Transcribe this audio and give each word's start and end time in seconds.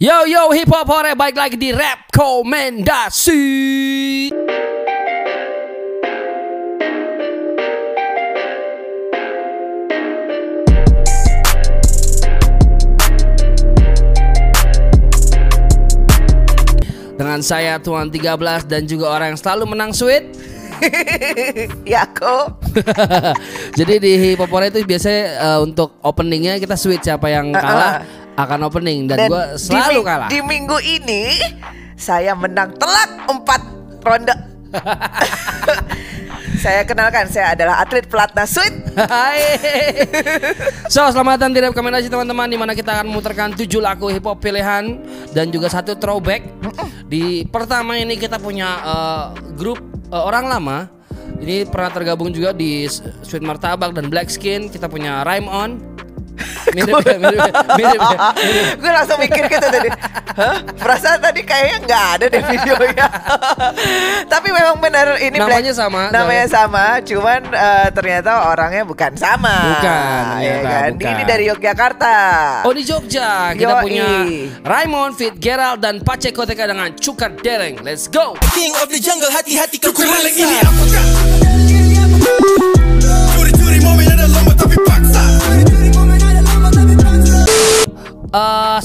Yo 0.00 0.24
yo 0.24 0.48
hip 0.56 0.72
hop 0.72 0.88
hore 0.88 1.12
baik 1.12 1.36
lagi 1.36 1.60
di 1.60 1.76
rekomendasi. 1.76 3.44
Dengan 17.12 17.44
saya 17.44 17.76
Tuan 17.76 18.08
13 18.08 18.40
dan 18.64 18.88
juga 18.88 19.12
orang 19.12 19.36
yang 19.36 19.40
selalu 19.44 19.76
menang 19.76 19.92
sweet. 19.92 20.24
ya 21.84 22.08
kok 22.08 22.56
Jadi 23.76 24.00
di 24.00 24.16
hip 24.16 24.40
hop 24.40 24.48
hore 24.48 24.72
itu 24.72 24.80
biasanya 24.80 25.24
eh, 25.44 25.60
untuk 25.60 26.00
openingnya 26.00 26.56
kita 26.56 26.72
switch 26.72 27.04
siapa 27.04 27.28
yang 27.28 27.52
kalah 27.52 28.00
akan 28.46 28.58
opening 28.68 29.08
dan, 29.10 29.28
gua 29.28 29.54
di 29.54 29.60
selalu 29.60 30.00
mi- 30.00 30.06
kalah. 30.06 30.28
Di 30.28 30.40
minggu 30.40 30.78
ini 30.80 31.22
saya 31.96 32.32
menang 32.32 32.72
telak 32.80 33.10
empat 33.28 33.62
ronde. 34.00 34.34
saya 36.62 36.84
kenalkan 36.84 37.26
saya 37.26 37.56
adalah 37.56 37.82
atlet 37.82 38.06
pelatnas 38.06 38.52
sweet. 38.52 38.74
Hai. 38.96 39.40
so, 40.92 41.02
selamat 41.08 41.40
datang 41.40 41.52
di 41.56 41.60
rekomendasi 41.64 42.06
teman-teman 42.12 42.48
di 42.48 42.58
mana 42.60 42.72
kita 42.76 43.00
akan 43.00 43.06
memutarkan 43.10 43.48
7 43.56 43.66
lagu 43.80 44.06
hip 44.12 44.24
hop 44.24 44.38
pilihan 44.38 45.00
dan 45.32 45.48
juga 45.48 45.72
satu 45.72 45.96
throwback. 45.96 46.44
Di 47.10 47.48
pertama 47.48 47.98
ini 47.98 48.14
kita 48.14 48.38
punya 48.38 48.68
eh, 48.82 49.24
grup 49.56 49.80
eh, 50.12 50.22
orang 50.22 50.46
lama. 50.46 50.78
Ini 51.40 51.64
pernah 51.72 51.88
tergabung 51.88 52.28
juga 52.36 52.52
di 52.52 52.84
Sweet 53.24 53.40
Martabak 53.40 53.96
dan 53.96 54.12
Black 54.12 54.28
Skin. 54.28 54.68
Kita 54.68 54.92
punya 54.92 55.24
Rhyme 55.24 55.48
On. 55.48 55.70
Mirip 56.70 57.02
ya, 57.02 57.16
mirip 57.16 57.40
ya, 57.40 57.52
mirip 57.76 58.00
ya, 58.00 58.18
mirip. 58.38 58.68
Gue 58.80 58.90
langsung 58.92 59.18
mikir 59.18 59.44
gitu 59.48 59.66
tadi. 59.66 59.88
Hah? 60.30 60.56
Perasaan 60.78 61.18
tadi 61.18 61.40
kayaknya 61.42 61.76
nggak 61.84 62.04
ada 62.16 62.24
deh 62.30 62.42
videonya. 62.44 63.06
Tapi 64.32 64.48
memang 64.54 64.76
benar 64.78 65.18
ini 65.18 65.36
Namanya 65.36 65.72
Black- 65.72 65.80
sama, 65.80 66.00
Namanya 66.12 66.46
sama, 66.46 66.84
cuman 67.02 67.40
eh, 67.50 67.88
ternyata 67.92 68.30
orangnya 68.48 68.82
bukan 68.86 69.12
sama. 69.16 69.54
Bukan, 69.76 70.24
ya 70.40 70.52
ternyata 70.60 70.70
kan? 70.70 70.90
bukan. 70.94 71.10
Ini 71.10 71.22
dari 71.26 71.44
Yogyakarta. 71.50 72.16
Oh 72.64 72.72
di 72.72 72.82
Jogja 72.86 73.52
kita 73.56 73.74
Yoi. 73.80 73.82
punya 73.82 74.08
Raymond 74.62 75.12
Fit 75.18 75.34
Gerald 75.36 75.82
dan 75.82 75.98
Pace 76.00 76.30
Koteka 76.30 76.64
dengan 76.70 76.94
Cukar 76.94 77.34
Dereng. 77.36 77.82
Let's 77.82 78.06
go. 78.06 78.38
King 78.54 78.72
of 78.78 78.88
the 78.88 79.00
jungle 79.02 79.30
hati-hati 79.30 79.82
kau 79.82 79.92
kurang 79.92 80.22
ini 80.24 80.56
apakah 80.62 81.49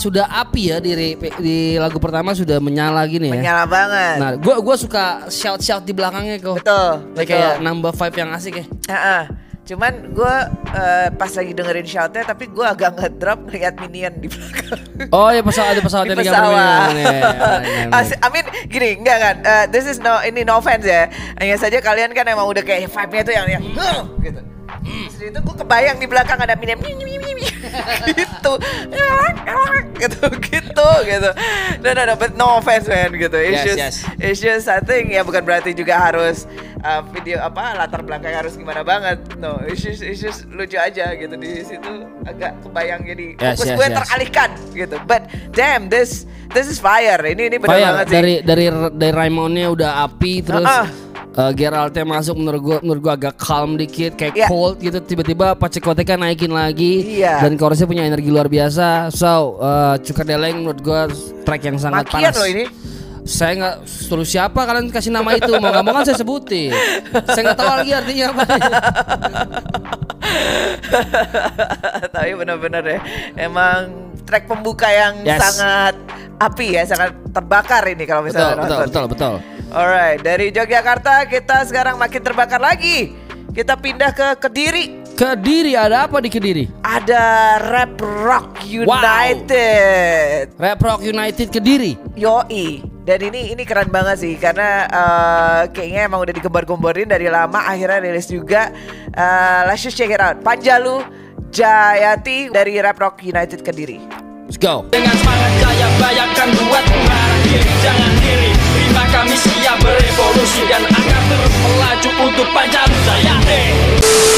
sudah 0.05 0.25
api 0.29 0.69
ya 0.69 0.77
di 0.77 1.17
di 1.17 1.57
lagu 1.75 1.97
pertama 1.97 2.31
sudah 2.31 2.61
menyala 2.61 3.01
gini 3.05 3.33
ya. 3.33 3.35
Menyala 3.35 3.63
banget. 3.65 4.15
Nah, 4.21 4.31
gua 4.37 4.61
gua 4.61 4.75
suka 4.75 5.25
shout 5.27 5.59
shout 5.59 5.81
di 5.81 5.91
belakangnya 5.91 6.37
kok. 6.37 6.61
betul, 6.61 6.89
Kayak, 6.93 7.09
betul. 7.11 7.25
kayak 7.25 7.53
nambah 7.59 7.91
vibe 7.91 8.17
yang 8.17 8.29
asik 8.31 8.53
ya. 8.55 8.65
Heeh. 8.87 9.23
Cuman 9.65 10.13
gue 10.13 10.35
pas 11.11 11.31
lagi 11.33 11.51
dengerin 11.51 11.89
shoutnya 11.89 12.21
tapi 12.21 12.45
gue 12.45 12.61
agak 12.61 13.01
ngedrop 13.01 13.49
ngeliat 13.49 13.73
minion 13.81 14.13
di 14.13 14.29
belakang. 14.29 15.09
Oh 15.09 15.33
ya 15.33 15.41
pesawat 15.41 15.73
ada 15.73 15.81
pesawat 15.89 16.05
yang 16.05 16.19
pesawat. 16.21 16.45
digambarin. 16.45 16.93
Ya, 16.93 17.09
ya, 17.09 17.29
ya, 17.57 17.81
ya. 17.81 17.85
As- 17.89 18.13
I 18.15 18.27
mean 18.29 18.45
gini 18.69 18.89
enggak 18.95 19.17
kan 19.17 19.35
eh, 19.41 19.65
This 19.67 19.89
is 19.89 19.97
no 19.97 20.21
Ini 20.21 20.45
no 20.45 20.61
offense 20.61 20.85
ya 20.85 21.09
Hanya 21.35 21.57
saja 21.57 21.81
kalian 21.81 22.13
kan 22.13 22.29
emang 22.29 22.45
udah 22.45 22.61
kayak 22.61 22.85
Vibe-nya 22.87 23.23
tuh 23.25 23.33
yang, 23.33 23.47
yang 23.49 23.63
"Huh," 23.73 24.05
gitu 24.85 25.17
Terus 25.17 25.33
itu 25.33 25.39
gue 25.41 25.55
kebayang 25.57 25.97
di 25.97 26.07
belakang 26.07 26.37
ada 26.37 26.53
minion 26.53 26.77
gitu. 28.13 28.53
Gitu 29.95 30.25
gitu 30.51 30.87
gitu. 31.07 31.29
No 31.81 31.89
no 31.91 32.01
no 32.05 32.13
but 32.15 32.37
no 32.37 32.59
offense 32.59 32.85
man 32.85 33.09
gitu. 33.11 33.35
It's 33.35 33.55
Yes, 33.55 33.65
just 33.65 33.79
yes. 33.79 33.95
it's 34.19 34.39
just 34.39 34.63
something 34.67 35.09
ya 35.09 35.25
bukan 35.25 35.41
berarti 35.41 35.71
juga 35.71 35.97
harus 35.97 36.45
uh, 36.83 37.01
video 37.09 37.41
apa 37.41 37.73
latar 37.73 38.03
belakang 38.03 38.35
harus 38.35 38.53
gimana 38.53 38.85
banget. 38.85 39.17
No 39.39 39.57
it's 39.65 39.81
just, 39.81 40.03
it's 40.03 40.21
just 40.21 40.45
lucu 40.51 40.77
aja 40.77 41.15
gitu. 41.15 41.33
Di 41.35 41.63
situ 41.63 41.93
agak 42.27 42.61
kebayang 42.61 43.01
jadi 43.03 43.25
Yes, 43.35 43.57
fokus 43.57 43.67
yes, 43.71 43.77
gue 43.77 43.87
yes. 43.87 43.95
teralihkan 43.97 44.49
gitu. 44.75 44.95
But 45.07 45.21
damn 45.55 45.89
this 45.89 46.27
this 46.53 46.69
is 46.69 46.77
fire. 46.77 47.19
Ini 47.19 47.49
ini 47.49 47.57
benar 47.57 48.03
banget 48.03 48.05
sih. 48.07 48.13
dari 48.13 48.33
dari 48.43 48.65
dari 48.93 49.13
Raymonnya 49.15 49.67
udah 49.71 49.91
api 50.05 50.33
terus 50.45 50.67
Ah, 50.67 50.85
ah. 50.85 50.87
Eh, 51.35 51.51
Geraldnya 51.53 52.03
masuk 52.03 52.35
menurut 52.35 52.61
gua 52.61 52.77
menurut 52.79 53.01
gua 53.01 53.13
agak 53.13 53.35
calm 53.35 53.75
dikit 53.75 54.13
kayak 54.13 54.33
Iya. 54.33 54.47
cold 54.47 54.79
gitu 54.79 54.97
tiba-tiba 54.99 55.53
Pacekoteka 55.53 56.15
naikin 56.15 56.49
lagi 56.49 57.19
Iya. 57.19 57.39
dan 57.39 57.55
chorusnya 57.55 57.85
punya 57.85 58.03
energi 58.03 58.27
luar 58.27 58.47
biasa 58.47 59.09
so 59.09 59.27
uh, 59.57 59.95
Cukar 59.97 60.23
Deleng 60.23 60.61
menurut 60.61 60.79
gua 60.79 61.07
track 61.41 61.61
yang 61.63 61.77
sangat 61.77 62.05
makian 62.05 62.23
panas 62.25 62.35
loh 62.35 62.49
ini 62.49 62.65
saya 63.21 63.51
nggak 63.55 63.75
suruh 63.83 64.21
siapa 64.23 64.61
kalian 64.61 64.87
kasih 64.87 65.09
nama 65.09 65.33
itu 65.33 65.49
mau 65.55 65.67
nggak 65.67 65.81
mau 65.83 65.93
kan 65.93 66.05
saya 66.05 66.13
sebutin 66.15 66.69
saya 67.25 67.41
nggak 67.43 67.57
tahu 67.57 67.69
lagi 67.73 67.91
artinya 67.91 68.25
apa 68.29 68.43
tapi 72.11 72.31
benar-benar 72.35 72.83
ya 72.83 72.99
emang 73.35 73.89
track 74.25 74.45
pembuka 74.45 74.87
yang 74.87 75.13
Yes. 75.21 75.41
sangat 75.41 75.95
api 76.37 76.67
ya 76.71 76.83
sangat 76.83 77.17
terbakar 77.29 77.81
ini 77.87 78.03
kalau 78.03 78.21
betul 78.21 78.37
misalnya 78.37 78.55
betul 78.55 78.69
nonton. 78.69 78.85
betul 78.85 79.05
betul 79.09 79.33
Alright, 79.73 80.21
dari 80.21 80.53
Yogyakarta 80.53 81.25
kita 81.25 81.65
sekarang 81.65 81.97
makin 81.97 82.21
terbakar 82.21 82.61
lagi. 82.61 83.15
Kita 83.55 83.79
pindah 83.79 84.11
ke 84.11 84.27
Kediri. 84.37 84.85
Kediri 85.15 85.79
ada 85.79 86.11
apa 86.11 86.19
di 86.19 86.27
Kediri 86.27 86.67
Ada 86.83 87.55
Rap 87.63 87.95
Rock 88.03 88.67
United. 88.67 90.51
Rap 90.59 90.79
Rock 90.83 90.99
United 91.07 91.55
Kediri 91.55 91.95
Yoi. 92.19 92.83
Dan 93.07 93.23
ini 93.31 93.55
ini 93.55 93.63
keren 93.63 93.87
banget 93.87 94.27
sih 94.27 94.35
karena 94.35 94.89
eh, 94.91 95.61
kayaknya 95.71 96.11
emang 96.11 96.19
udah 96.25 96.35
digembar-gemborin 96.35 97.07
dari 97.07 97.31
lama 97.31 97.63
akhirnya 97.63 98.11
rilis 98.11 98.27
juga. 98.27 98.75
Eh, 99.15 99.61
let's 99.71 99.87
just 99.87 99.95
check 99.95 100.11
it 100.11 100.19
out. 100.19 100.43
Panjalu 100.43 100.99
Jayati 101.53 102.51
dari 102.51 102.75
Rap 102.83 102.99
Rock 102.99 103.23
United 103.23 103.63
Kediri. 103.63 104.24
Let's 104.45 104.57
go 104.61 104.85
Dengan 104.93 105.13
semangat 105.17 105.51
jaya 105.61 105.87
bayangkan 105.97 106.47
buat 106.53 106.85
mengarah 106.89 107.37
diri 107.45 107.73
Jangan 107.81 108.11
diri 108.21 108.51
Terima 108.53 109.03
kami 109.09 109.35
siap 109.35 109.77
berevolusi 109.81 110.61
Dan 110.69 110.83
akan 110.85 111.21
terus 111.29 111.53
melaju 111.61 112.09
untuk 112.29 112.47
Panjalu 112.53 112.97
Jayate 113.05 113.61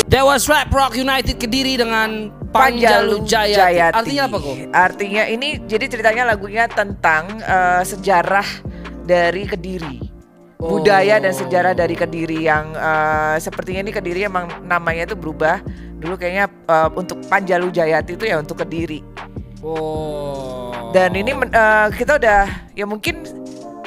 Dewas 0.07 0.47
Rap 0.47 0.71
Rock 0.71 0.95
United 0.95 1.35
Kediri 1.35 1.75
dengan 1.75 2.31
Panjalu 2.47 3.27
Jaya. 3.27 3.91
Artinya 3.91 4.31
apa 4.31 4.37
kok? 4.39 4.55
Artinya 4.71 5.23
ini 5.27 5.59
jadi 5.67 5.85
ceritanya 5.91 6.23
lagunya 6.31 6.63
tentang 6.71 7.43
eh, 7.43 7.83
sejarah 7.83 8.47
dari 9.03 9.43
Kediri. 9.43 9.99
Oh. 10.63 10.79
Budaya 10.79 11.19
dan 11.19 11.35
sejarah 11.35 11.75
dari 11.75 11.99
Kediri 11.99 12.47
yang 12.47 12.71
eh, 12.71 13.35
sepertinya 13.43 13.83
ini 13.83 13.91
Kediri 13.91 14.25
emang 14.25 14.47
namanya 14.63 15.11
itu 15.11 15.19
berubah. 15.19 15.59
Dulu 15.99 16.15
kayaknya 16.15 16.47
eh, 16.49 16.89
untuk 16.95 17.19
Panjalu 17.27 17.67
Jayati 17.69 18.15
itu 18.15 18.25
ya 18.31 18.39
untuk 18.39 18.63
Kediri. 18.63 19.16
Oh. 19.61 20.91
Dan 20.93 21.13
ini 21.13 21.31
eh, 21.33 21.87
kita 21.93 22.17
udah 22.17 22.43
ya 22.73 22.85
mungkin 22.85 23.25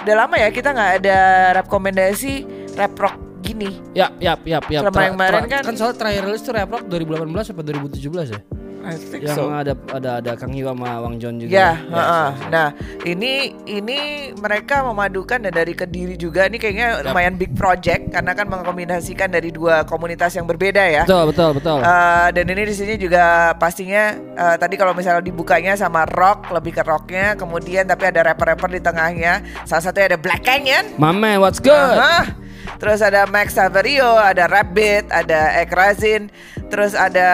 udah 0.00 0.14
lama 0.16 0.36
ya 0.36 0.48
kita 0.48 0.72
nggak 0.72 0.90
ada 1.04 1.18
rap 1.56 1.66
rekomendasi 1.68 2.32
rap 2.76 2.96
rock 2.96 3.16
gini. 3.40 3.80
ya 3.96 4.12
ya 4.20 4.36
ya 4.44 4.60
ya. 4.68 4.78
Selama 4.84 5.00
yang 5.00 5.14
kemarin 5.16 5.42
kan- 5.48 5.64
kan 5.64 5.74
soal 5.76 5.92
terakhir 5.96 6.22
rilis 6.28 6.44
tuh 6.44 6.52
Rap 6.52 6.68
Rock 6.70 6.84
2018 6.86 7.50
atau 7.50 7.62
2017 7.64 8.28
ya? 8.30 8.40
I 8.80 8.96
think 8.96 9.28
Yang 9.28 9.36
so. 9.36 9.52
ada 9.52 9.76
ada 9.92 10.10
ada 10.24 10.32
Kang 10.40 10.56
Hiwa 10.56 10.72
sama 10.72 11.04
Wang 11.04 11.20
John 11.20 11.36
juga. 11.36 11.52
Ya, 11.52 11.70
heeh. 11.76 12.28
nah 12.48 12.68
ini 13.04 13.52
ini 13.68 14.32
mereka 14.40 14.80
memadukan 14.80 15.36
dan 15.44 15.52
dari 15.52 15.76
kediri 15.76 16.16
juga 16.16 16.48
ini 16.48 16.56
kayaknya 16.56 17.04
Yap. 17.04 17.12
lumayan 17.12 17.36
big 17.36 17.52
project 17.52 18.08
karena 18.08 18.32
kan 18.32 18.48
mengkombinasikan 18.48 19.28
dari 19.28 19.52
dua 19.52 19.84
komunitas 19.84 20.32
yang 20.32 20.48
berbeda 20.48 20.80
ya. 20.88 21.04
Betul 21.04 21.28
betul 21.28 21.50
betul. 21.60 21.78
Eh, 21.84 22.28
dan 22.32 22.44
ini 22.48 22.62
di 22.64 22.74
sini 22.74 22.94
juga 22.96 23.52
pastinya 23.60 24.16
eh, 24.16 24.56
tadi 24.56 24.80
kalau 24.80 24.96
misalnya 24.96 25.20
dibukanya 25.20 25.76
sama 25.76 26.08
rock 26.08 26.48
lebih 26.48 26.80
ke 26.80 26.82
rocknya, 26.82 27.36
kemudian 27.36 27.84
tapi 27.84 28.08
ada 28.08 28.32
rapper-rapper 28.32 28.72
di 28.72 28.80
tengahnya. 28.80 29.44
Salah 29.68 29.84
satunya 29.84 30.16
ada 30.16 30.18
Black 30.20 30.40
Canyon. 30.40 30.96
Mame, 30.96 31.36
what's 31.36 31.60
good? 31.60 31.76
Aha. 31.76 32.32
Terus 32.80 33.04
ada 33.04 33.28
Max 33.28 33.56
Saverio, 33.56 34.16
ada 34.16 34.48
Rabbit, 34.48 35.08
ada 35.12 35.52
Ek 35.60 35.72
Razin, 35.72 36.32
terus 36.72 36.96
ada 36.96 37.28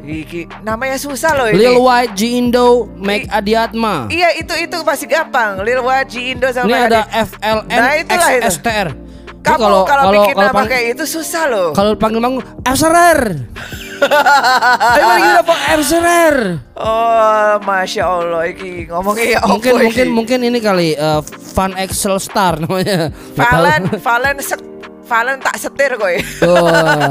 Iki, 0.00 0.40
namanya 0.60 0.96
susah 0.96 1.32
loh 1.34 1.46
ini. 1.46 1.60
Lil 1.60 1.76
White, 1.76 2.12
G 2.14 2.20
Indo, 2.34 2.88
Make 2.96 3.28
Adiatma. 3.28 4.08
Iya 4.08 4.32
itu 4.34 4.54
itu 4.56 4.76
masih 4.80 5.06
gampang. 5.06 5.60
Lil 5.60 5.78
Waji 5.78 6.32
Indo 6.32 6.48
sama 6.48 6.66
Ini 6.66 6.76
ada 6.86 7.00
FLN 7.06 7.68
Nah, 7.68 7.92
itulah 7.94 8.28
itu. 8.30 8.42
XSTR. 8.42 8.88
Ini 8.90 9.40
Kamu 9.40 9.84
kalau, 9.84 10.12
bikin 10.14 10.34
nama 10.36 10.52
pang- 10.52 10.68
kayak 10.68 10.86
itu 10.94 11.04
susah 11.06 11.48
loh. 11.48 11.68
kalau 11.72 11.96
panggil 11.96 12.18
manggung 12.18 12.44
FSRR. 12.62 13.20
Ayo 14.00 15.04
lagi 15.06 15.26
udah 15.30 15.44
Pak 15.44 15.60
FSRR. 15.76 16.36
Oh, 16.74 17.52
masya 17.60 18.04
Allah, 18.06 18.42
iki 18.46 18.84
ngomongnya 18.86 19.36
ya 19.36 19.40
Mungkin 19.44 19.72
mungkin 19.78 20.06
mungkin 20.10 20.38
ini 20.40 20.58
kali 20.58 20.88
eh, 20.92 21.20
Fun 21.46 21.72
Excel 21.74 22.16
Star 22.16 22.56
namanya. 22.58 23.12
Valen, 23.32 23.92
Valen, 23.96 24.36
Valen 25.10 25.42
tak 25.42 25.58
setir 25.58 25.98
kowe. 25.98 26.14
Oh. 26.40 27.10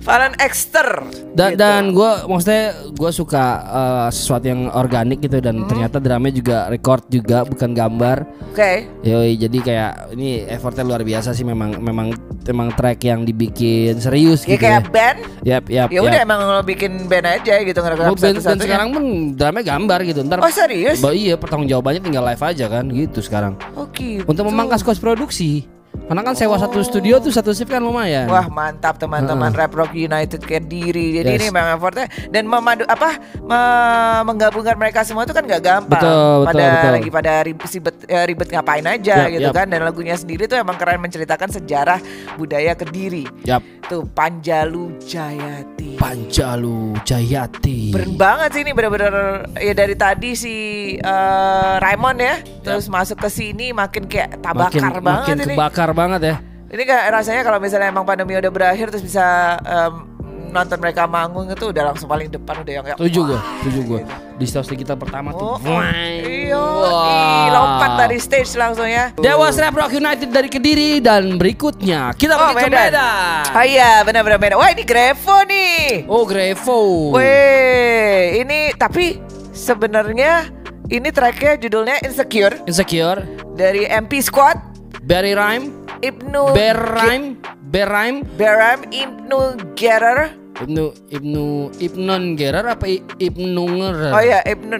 Valen 0.00 0.32
Exter. 0.38 1.04
Dan 1.30 1.52
gitu. 1.52 1.60
dan 1.60 1.82
gue 1.92 2.10
maksudnya 2.24 2.64
gue 2.90 3.10
suka 3.10 3.44
eh, 3.62 4.08
sesuatu 4.10 4.44
yang 4.44 4.72
organik 4.72 5.20
gitu 5.20 5.38
dan 5.38 5.60
Hmm. 5.60 5.68
ternyata 5.68 6.00
dramanya 6.00 6.34
juga 6.34 6.56
record 6.66 7.04
juga 7.06 7.44
bukan 7.44 7.70
gambar. 7.70 8.24
Oke. 8.50 8.88
Yoi, 9.02 9.36
jadi 9.36 9.58
kayak 9.60 9.92
ini 10.10 10.48
effortnya 10.48 10.82
luar 10.82 11.02
biasa 11.02 11.30
sih 11.30 11.44
memang 11.44 11.76
memang 11.76 12.16
memang 12.42 12.72
track 12.72 13.04
yang 13.04 13.22
dibikin 13.22 14.00
serius 14.00 14.42
Ya 14.42 14.56
gitu 14.56 14.64
kayak 14.64 14.80
ya. 14.80 14.90
band. 14.90 15.18
Yap, 15.42 15.64
yap, 15.68 15.88
Ya 15.90 16.00
udah 16.00 16.18
emang 16.18 16.40
lo 16.40 16.62
bikin 16.62 17.04
band 17.04 17.26
aja 17.30 17.60
gitu 17.60 17.76
ngerekam 17.76 18.08
Gua 18.08 18.16
band, 18.16 18.40
sekarang 18.58 18.88
pun 18.90 19.04
dramanya 19.34 19.66
gambar 19.70 19.98
gitu. 20.06 20.20
Ntar 20.24 20.40
Oh 20.40 20.48
serius? 20.48 20.98
Ba- 20.98 21.12
iya 21.12 21.36
pertanggung 21.36 21.68
jawabannya 21.68 22.00
tinggal 22.00 22.24
live 22.24 22.40
aja 22.42 22.66
kan 22.66 22.88
gitu 22.88 23.20
sekarang. 23.20 23.52
Oh 23.74 23.84
gitu. 23.92 24.24
Untuk 24.24 24.48
memangkas 24.48 24.80
kos 24.80 24.96
produksi. 24.96 25.68
Karena 26.10 26.26
kan 26.26 26.34
sewa 26.34 26.58
satu 26.58 26.82
studio 26.82 27.22
tuh 27.22 27.30
satu 27.30 27.54
shift 27.54 27.70
kan 27.70 27.78
lumayan. 27.78 28.26
Wah 28.26 28.50
mantap 28.50 28.98
teman-teman 28.98 29.54
Rap 29.54 29.70
Rock 29.70 29.94
United 29.94 30.42
Kediri. 30.42 31.14
Jadi 31.14 31.30
Yes. 31.30 31.38
ini 31.38 31.46
memang 31.48 31.78
effortnya 31.78 32.10
dan 32.26 32.50
memadu 32.50 32.82
apa 32.84 33.14
me- 33.38 34.22
menggabungkan 34.26 34.74
mereka 34.74 35.06
semua 35.06 35.22
itu 35.22 35.30
kan 35.30 35.46
nggak 35.46 35.62
gampang. 35.62 36.02
Betul, 36.02 36.10
betul, 36.10 36.46
pada 36.50 36.66
betul. 36.66 36.90
lagi 36.90 37.08
pada 37.08 37.32
ribet, 37.40 37.70
ribet, 37.70 37.96
eh, 38.04 38.24
ribet 38.26 38.48
ngapain 38.50 38.82
aja 38.82 39.16
Yap, 39.22 39.30
gitu 39.30 39.48
yap. 39.48 39.54
kan 39.54 39.66
dan 39.70 39.80
lagunya 39.80 40.18
sendiri 40.18 40.44
tuh 40.44 40.58
emang 40.58 40.74
keren 40.74 40.98
menceritakan 40.98 41.46
sejarah 41.48 42.02
budaya 42.34 42.74
Kediri. 42.74 43.30
Yap. 43.46 43.62
Tuh 43.86 44.02
Panjalu 44.04 44.98
Jayati. 45.00 45.94
Panjalu 45.94 46.98
Jayati. 47.02 47.94
Keren 47.94 48.14
banget 48.16 48.50
sih 48.50 48.60
ini 48.62 48.74
bener-bener 48.74 49.14
ya 49.56 49.72
dari 49.72 49.94
tadi 49.94 50.34
si 50.34 50.54
eh, 50.96 51.74
Raymond 51.78 52.18
ya 52.18 52.34
terus 52.60 52.86
masuk 52.86 53.14
ke 53.16 53.28
sini 53.28 53.70
makin 53.70 54.04
kayak 54.04 54.38
tabakar 54.38 54.90
makin, 54.90 55.00
banget 55.00 55.06
makin 55.22 55.36
ini. 55.38 55.54
kebakar 55.54 55.88
banget 56.00 56.20
ya. 56.24 56.36
Ini 56.70 56.82
kayak 56.82 57.04
rasanya 57.12 57.42
kalau 57.42 57.58
misalnya 57.58 57.90
emang 57.90 58.02
pandemi 58.02 58.32
udah 58.32 58.48
berakhir 58.48 58.88
terus 58.88 59.02
bisa 59.02 59.22
em, 59.60 60.06
nonton 60.48 60.78
mereka 60.78 61.04
manggung 61.04 61.46
itu 61.46 61.66
udah 61.66 61.82
langsung 61.84 62.06
paling 62.06 62.26
depan 62.26 62.62
udah 62.62 62.72
yang 62.72 62.84
kayak 62.84 62.96
Tujuh 62.96 63.22
gue, 63.24 63.38
tujuh 63.64 63.82
gue. 63.84 64.00
gitu. 64.00 64.14
Di 64.34 64.46
stage 64.46 64.72
kita 64.74 64.94
pertama 64.94 65.30
Oh, 65.30 65.58
tuh. 65.58 65.66
oh. 65.66 65.82
Iya, 65.82 66.56
ih, 66.56 67.48
lompat 67.50 67.90
dari 67.98 68.16
stage 68.16 68.54
langsung 68.54 68.86
ya. 68.86 69.10
Dewas 69.14 69.54
Rap 69.54 69.74
Rock 69.74 69.92
United 69.92 70.26
dari 70.26 70.46
Kediri 70.46 70.98
dan 70.98 71.36
berikutnya 71.36 72.14
kita 72.14 72.34
Oh, 72.34 72.50
pergi 72.50 72.66
ke 72.66 72.70
Medan. 72.70 73.44
Ah 73.46 73.62
iya, 73.62 74.00
benar-benar 74.00 74.38
Medan. 74.38 74.56
Wah, 74.56 74.70
ini 74.70 74.82
Grevo 74.82 75.36
nih. 75.44 76.06
Oh 76.06 76.22
Grevo. 76.24 76.78
Weh, 77.14 78.38
ini 78.38 78.70
tapi 78.72 79.18
sebenarnya 79.50 80.46
ini 80.86 81.08
tracknya 81.10 81.54
judulnya 81.56 81.98
Insecure 82.00 82.62
Insecure. 82.64 83.22
dari 83.52 83.84
MP 83.84 84.18
Squad, 84.18 84.58
Barry 85.02 85.34
Rhyme. 85.34 85.79
Ibnu. 86.00 86.56
Bear 86.56 86.80
Rhyme. 86.80 88.24
Beram, 88.34 88.82
Ibnu 88.90 89.38
Gerer. 89.78 90.34
Ibnu 90.60 90.92
Ibnu 91.08 91.44
Ibnon 91.78 92.22
Gerer 92.36 92.66
apa 92.66 92.84
Ibnu 93.16 93.62
Ngerer? 93.78 94.12
Oh 94.12 94.22
iya, 94.24 94.42
Ibnu 94.44 94.76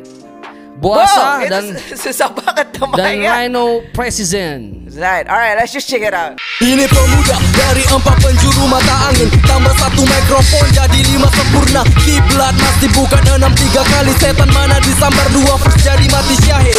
Boasa 0.80 1.20
Wow, 1.20 1.44
itu 1.44 1.52
dan 1.52 1.64
susah 1.92 2.28
banget 2.32 2.66
dan 2.72 2.88
namanya. 2.88 3.30
Rhino 3.36 3.84
Precision. 3.92 4.88
Right, 4.96 5.28
alright, 5.28 5.60
let's 5.60 5.76
just 5.76 5.86
check 5.86 6.00
it 6.00 6.16
out. 6.16 6.40
Ini 6.60 6.88
pemuda 6.88 7.36
dari 7.52 7.84
empat 7.84 8.16
penjuru 8.20 8.68
mata 8.68 9.08
angin 9.08 9.32
Tambah 9.48 9.72
satu 9.80 10.04
mikrofon 10.04 10.66
jadi 10.76 11.00
lima 11.08 11.24
sempurna 11.32 11.80
Kiblat 12.04 12.52
masih 12.52 12.92
bukan 12.92 13.22
enam 13.32 13.52
tiga 13.56 13.80
kali 13.80 14.12
Setan 14.20 14.52
mana 14.52 14.76
disambar 14.84 15.24
dua 15.32 15.56
first 15.56 15.80
jadi 15.80 16.04
mati 16.12 16.36
syahid 16.44 16.76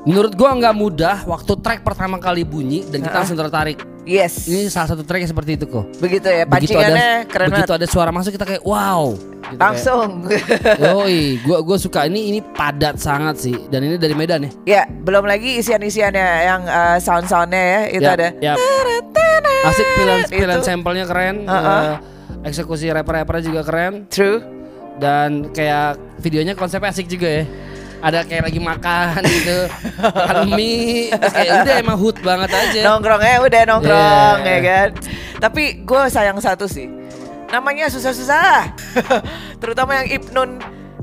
Menurut 0.00 0.32
gua 0.32 0.56
nggak 0.56 0.74
mudah 0.74 1.16
waktu 1.28 1.52
track 1.60 1.84
pertama 1.84 2.16
kali 2.16 2.40
bunyi 2.40 2.88
dan 2.88 3.04
kita 3.04 3.16
langsung 3.20 3.36
tertarik. 3.36 3.76
Yes. 4.08 4.48
Ini 4.48 4.72
salah 4.72 4.96
satu 4.96 5.04
track 5.04 5.20
yang 5.22 5.30
seperti 5.30 5.60
itu 5.60 5.68
kok. 5.68 5.84
begitu 6.00 6.24
ya, 6.24 6.48
Begitu 6.48 6.72
ada 6.72 7.20
keren 7.28 7.52
begitu 7.52 7.68
banget. 7.68 7.84
ada 7.84 7.86
suara 7.86 8.08
masuk 8.08 8.32
kita 8.32 8.48
kayak 8.48 8.64
wow. 8.64 9.12
Gitu 9.44 9.60
Langsung. 9.60 10.24
kayak, 10.24 10.80
Yoi, 10.88 11.20
gua 11.44 11.58
gua 11.60 11.76
suka 11.76 12.08
ini 12.08 12.32
ini 12.32 12.40
padat 12.40 12.96
sangat 12.96 13.36
sih 13.38 13.56
dan 13.68 13.84
ini 13.84 14.00
dari 14.00 14.16
Medan 14.16 14.40
ya. 14.40 14.50
ya, 14.64 14.82
belum 14.88 15.28
lagi 15.28 15.60
isian-isiannya 15.60 16.28
yang 16.40 16.62
uh, 16.64 16.96
sound-soundnya 16.96 17.60
ya, 17.60 17.80
itu 17.92 18.08
Yap, 18.08 18.16
ada. 18.16 18.28
yap. 18.40 18.58
Asik 19.60 19.86
pilihan 19.92 20.20
pilihan 20.26 20.60
sampelnya 20.64 21.04
keren. 21.04 21.44
Uh-uh. 21.44 22.00
eh, 22.40 22.48
eksekusi 22.48 22.88
rapper-rapper 22.88 23.44
juga 23.44 23.60
keren 23.60 24.08
True. 24.08 24.40
dan 24.96 25.52
kayak 25.52 26.00
videonya 26.18 26.56
konsepnya 26.56 26.88
asik 26.88 27.04
juga 27.04 27.28
ya. 27.28 27.44
Ada 28.00 28.24
kayak 28.24 28.48
lagi 28.48 28.60
makan 28.60 29.20
gitu, 29.22 29.58
makan 30.00 30.56
mie, 30.56 31.12
terus 31.12 31.32
kayak 31.36 31.52
udah 31.62 31.74
emang 31.76 31.98
hood 32.00 32.16
banget 32.24 32.48
aja. 32.48 32.80
Nongkrongnya 32.88 33.36
udah 33.44 33.62
nongkrong 33.68 34.38
Yeah. 34.40 34.48
ya 34.48 34.58
kan. 34.64 34.88
Tapi 35.38 35.62
gue 35.84 36.02
sayang 36.08 36.40
satu 36.40 36.64
sih. 36.64 36.88
Namanya 37.50 37.92
susah-susah. 37.92 38.72
Terutama 39.60 40.00
yang 40.00 40.08
Ibnun 40.16 40.50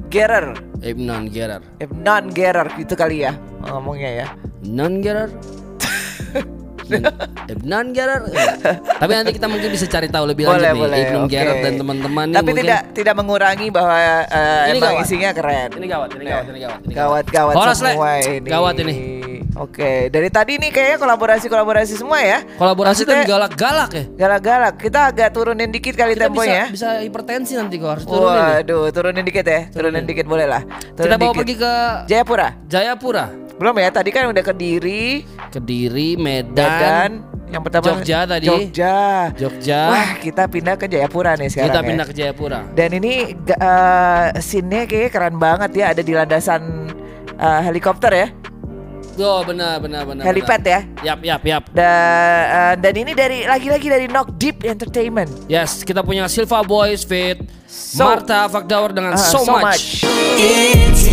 Gerer. 0.07 0.55
Ibnon 0.77 1.27
Gerar. 1.27 1.61
Ibnon 1.77 2.31
Gerer 2.31 2.67
gitu 2.77 2.94
kali 2.94 3.25
ya 3.25 3.33
ngomongnya 3.61 4.25
ya. 4.25 4.27
Non 4.63 5.01
Gerar. 5.01 5.29
Ibnon 7.48 7.86
Gerar. 7.92 8.22
Tapi 8.98 9.12
nanti 9.13 9.31
kita 9.31 9.45
mungkin 9.45 9.69
bisa 9.69 9.86
cari 9.86 10.07
tahu 10.07 10.25
lebih 10.25 10.44
Boleh, 10.45 10.72
lanjut 10.72 10.81
boleh. 10.81 10.94
nih 10.94 11.04
Ibnon 11.06 11.22
oke. 11.22 11.31
Gerar 11.31 11.56
dan 11.57 11.74
teman-teman 11.75 12.25
Tapi 12.30 12.44
mungkin 12.45 12.63
tidak 12.63 12.81
tidak 12.92 13.13
mengurangi 13.16 13.68
bahwa 13.69 13.95
uh, 14.24 14.63
Ini 14.66 14.72
emang 14.74 14.94
gawat. 14.94 15.04
isinya 15.04 15.30
keren. 15.31 15.69
ini 15.74 15.86
gawat, 15.86 16.10
ini 16.12 16.24
gawat, 16.25 16.45
ini 16.45 16.60
gawat, 16.60 16.80
ini 16.81 16.94
Gawat 16.94 17.25
gawat 17.28 17.54
Le. 17.56 17.74
semua 17.75 18.10
ini. 18.19 18.48
Gawat 18.48 18.75
ini. 18.80 18.95
Oke, 19.57 20.13
dari 20.13 20.30
tadi 20.30 20.62
nih 20.62 20.69
kayaknya 20.69 20.98
kolaborasi-kolaborasi 21.01 21.98
semua 21.98 22.22
ya. 22.22 22.45
Kolaborasi 22.56 23.01
dan 23.01 23.18
Maksudnya- 23.18 23.25
galak-galak 23.25 23.90
ya. 23.90 24.04
Galak-galak. 24.16 24.74
Kita 24.78 25.00
agak 25.07 25.33
turunin 25.33 25.66
dikit 25.68 25.98
kali 25.98 26.13
Kita 26.13 26.30
temponya. 26.30 26.69
bisa, 26.69 26.94
bisa 26.94 27.01
hipertensi 27.01 27.57
nanti 27.57 27.75
kok 27.75 27.90
harus 27.90 28.06
turunin. 28.06 28.38
Waduh, 28.54 28.94
turunin 28.94 29.25
dikit 29.25 29.42
ya. 29.42 29.66
Turunin 29.68 30.06
dikit 30.06 30.30
boleh 30.30 30.45
lah. 30.45 30.62
Kita 30.62 30.94
Turunin 30.94 31.18
bawa 31.18 31.25
dikit. 31.28 31.40
pergi 31.42 31.56
ke 31.57 31.74
Jayapura. 32.06 32.48
Jayapura, 32.69 33.25
Belum 33.57 33.74
ya? 33.74 33.89
Tadi 33.89 34.09
kan 34.09 34.30
udah 34.30 34.44
Kediri, 34.45 35.25
Kediri, 35.50 36.13
Medan, 36.13 36.54
Medan, 36.54 37.09
yang 37.50 37.62
pertama 37.65 37.89
Jogja 37.89 38.19
tadi. 38.24 38.45
Jogja. 38.45 38.98
Jogja. 39.33 39.81
Wah, 39.89 40.12
kita 40.21 40.45
pindah 40.45 40.77
ke 40.77 40.86
Jayapura 40.86 41.33
nih 41.33 41.50
sekarang. 41.50 41.68
kita 41.68 41.80
ya. 41.81 41.88
pindah 41.89 42.06
ke 42.06 42.13
Jayapura. 42.13 42.59
Dan 42.71 42.89
ini 42.95 43.33
eh, 43.33 44.25
scene-nya 44.38 44.86
kayaknya 44.86 45.09
keren 45.09 45.36
banget 45.38 45.71
ya. 45.74 45.86
Ada 45.89 46.01
di 46.01 46.13
landasan 46.13 46.62
eh, 47.33 47.62
helikopter 47.63 48.13
ya, 48.13 48.27
Oh 49.18 49.42
benar 49.42 49.81
benar 49.81 50.06
benar. 50.06 50.21
helipad 50.21 50.62
ya. 50.62 50.86
benar. 50.86 51.01
Yap 51.01 51.19
yap 51.25 51.42
yap. 51.42 51.63
Dan 51.74 51.89
eh, 52.45 52.74
dan 52.77 52.94
ini 52.94 53.12
dari 53.12 53.39
lagi-lagi 53.42 53.88
dari 53.89 54.06
Knock 54.06 54.38
Deep 54.38 54.62
Entertainment. 54.62 55.33
Yes, 55.50 55.81
kita 55.81 56.06
punya 56.06 56.30
Silva 56.30 56.62
Boys 56.62 57.01
fit 57.01 57.42
So- 57.65 58.06
Marta 58.06 58.45
Fakdaur 58.45 58.94
dengan 58.94 59.18
Ah, 59.18 59.19
so, 59.19 59.42
much. 59.42 60.06
It's 60.37 61.09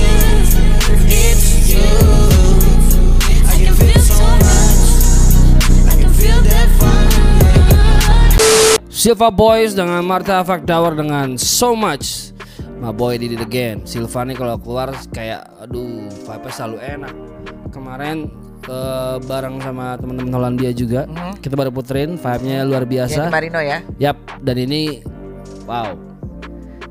Silva 8.95 9.27
Boys 9.27 9.75
dengan 9.75 10.07
Marta 10.07 10.39
Fakdaur 10.47 10.95
dengan 10.95 11.35
so 11.35 11.75
much. 11.75 12.31
My 12.79 12.95
boy 12.95 13.19
did 13.19 13.35
it 13.35 13.43
again. 13.43 13.83
Silva 13.83 14.23
nih 14.23 14.39
kalau 14.39 14.55
keluar 14.55 14.95
kayak 15.11 15.51
aduh, 15.59 16.07
vibe 16.07 16.47
selalu 16.55 16.79
enak. 16.79 17.15
Kemarin 17.75 18.31
eh, 18.71 19.17
bareng 19.19 19.59
sama 19.59 19.99
teman-teman 19.99 20.31
Hollandia 20.39 20.71
juga. 20.71 21.11
Kita 21.43 21.59
baru 21.59 21.75
puterin 21.75 22.15
vibe-nya 22.15 22.63
luar 22.63 22.87
biasa. 22.87 23.35
Marino 23.35 23.59
ya. 23.59 23.83
Yap, 23.99 24.15
dan 24.47 24.63
ini 24.63 25.03
wow. 25.67 26.14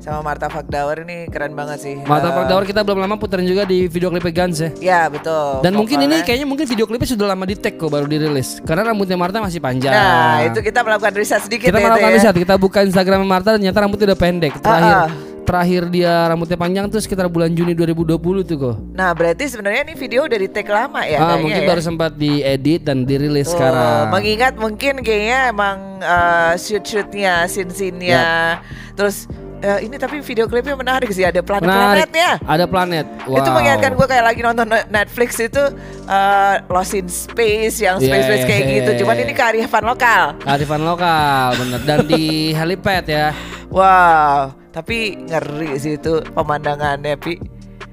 Sama 0.04 0.20
Marta 0.20 0.46
Fakdawar 0.46 1.00
ini 1.00 1.24
keren 1.26 1.56
banget 1.56 1.80
sih. 1.80 1.96
Marta 1.96 2.28
Eh, 2.28 2.34
Fakdaur 2.36 2.62
kita 2.62 2.84
belum 2.84 3.00
lama 3.00 3.16
puterin 3.16 3.48
juga 3.48 3.64
di 3.64 3.88
video 3.88 4.12
klipnya 4.12 4.36
Guns 4.36 4.60
ya. 4.60 4.70
Ya 4.76 5.00
betul. 5.08 5.64
Dan 5.64 5.72
mungkin 5.72 5.96
ini 5.98 6.20
kayaknya 6.20 6.44
mungkin 6.44 6.68
video 6.68 6.84
klipnya 6.84 7.08
sudah 7.08 7.26
lama 7.26 7.42
di 7.42 7.56
tag 7.56 7.74
kok 7.74 7.88
baru 7.88 8.04
dirilis 8.04 8.60
Karena 8.60 8.84
rambutnya 8.86 9.16
Marta 9.16 9.40
masih 9.40 9.58
panjang 9.58 9.88
Nah 9.88 10.44
itu 10.44 10.60
kita 10.60 10.84
melakukan 10.84 11.12
riset 11.14 11.40
sedikit 11.40 11.66
Kita 11.66 11.80
ya, 11.80 11.84
melakukan 11.88 12.10
ya. 12.10 12.16
riset, 12.20 12.34
kita 12.36 12.54
buka 12.54 12.84
Instagram 12.84 13.24
Marta 13.24 13.56
ternyata 13.56 13.80
rambutnya 13.80 14.12
udah 14.12 14.20
pendek 14.20 14.52
Terakhir 14.58 14.92
Ah, 14.94 15.04
ah. 15.04 15.10
terakhir 15.44 15.82
dia 15.86 16.12
rambutnya 16.26 16.56
panjang 16.56 16.84
tuh 16.86 17.00
sekitar 17.00 17.28
bulan 17.28 17.52
Juni 17.52 17.72
2020 17.72 18.16
tuh 18.44 18.56
kok 18.58 18.76
Nah 18.92 19.12
berarti 19.12 19.44
sebenarnya 19.46 19.84
ini 19.84 19.94
video 19.94 20.24
udah 20.24 20.36
di 20.36 20.48
take 20.48 20.68
lama 20.68 21.00
ya 21.02 21.16
ah, 21.18 21.36
Mungkin 21.36 21.64
ya. 21.64 21.68
baru 21.68 21.80
sempat 21.80 22.12
diedit 22.12 22.80
dan 22.82 23.04
dirilis 23.04 23.48
Oh, 23.48 23.56
sekarang 23.56 24.08
Mengingat 24.10 24.56
mungkin 24.56 25.00
kayaknya 25.00 25.48
emang 25.48 25.76
uh, 26.00 26.52
shoot-shootnya, 26.56 27.48
scene-scene-nya 27.48 28.60
Terus 28.92 29.28
eh, 29.64 29.78
ini 29.82 29.96
tapi 29.96 30.20
video 30.20 30.44
klipnya 30.44 30.76
menarik 30.76 31.08
sih 31.08 31.24
Ada 31.24 31.40
planet-planetnya 31.40 32.44
Ada 32.44 32.64
planet. 32.68 33.06
Wow. 33.24 33.40
Itu 33.40 33.48
mengingatkan 33.50 33.90
gue 33.96 34.06
kayak 34.06 34.24
lagi 34.24 34.40
nonton 34.40 34.66
Netflix 34.92 35.40
itu 35.40 35.62
uh, 36.04 36.54
Lost 36.68 36.92
in 36.92 37.08
Space 37.08 37.80
Yang 37.80 38.04
space-space 38.04 38.44
kayak 38.44 38.62
Yeah. 38.64 38.76
gitu 38.80 38.90
Cuman 39.04 39.16
ini 39.18 39.32
kearifan 39.32 39.82
lokal. 39.82 40.36
Kearifan 40.40 40.82
lokal 40.84 41.56
bener. 41.56 41.80
Dan 41.82 41.98
di 42.04 42.24
helipad 42.58 43.04
ya. 43.04 43.32
Wow. 43.68 44.52
Tapi 44.70 45.16
ngeri 45.24 45.78
sih 45.78 45.96
itu 45.96 46.20
pemandangannya 46.30 47.16
Pi. 47.16 47.38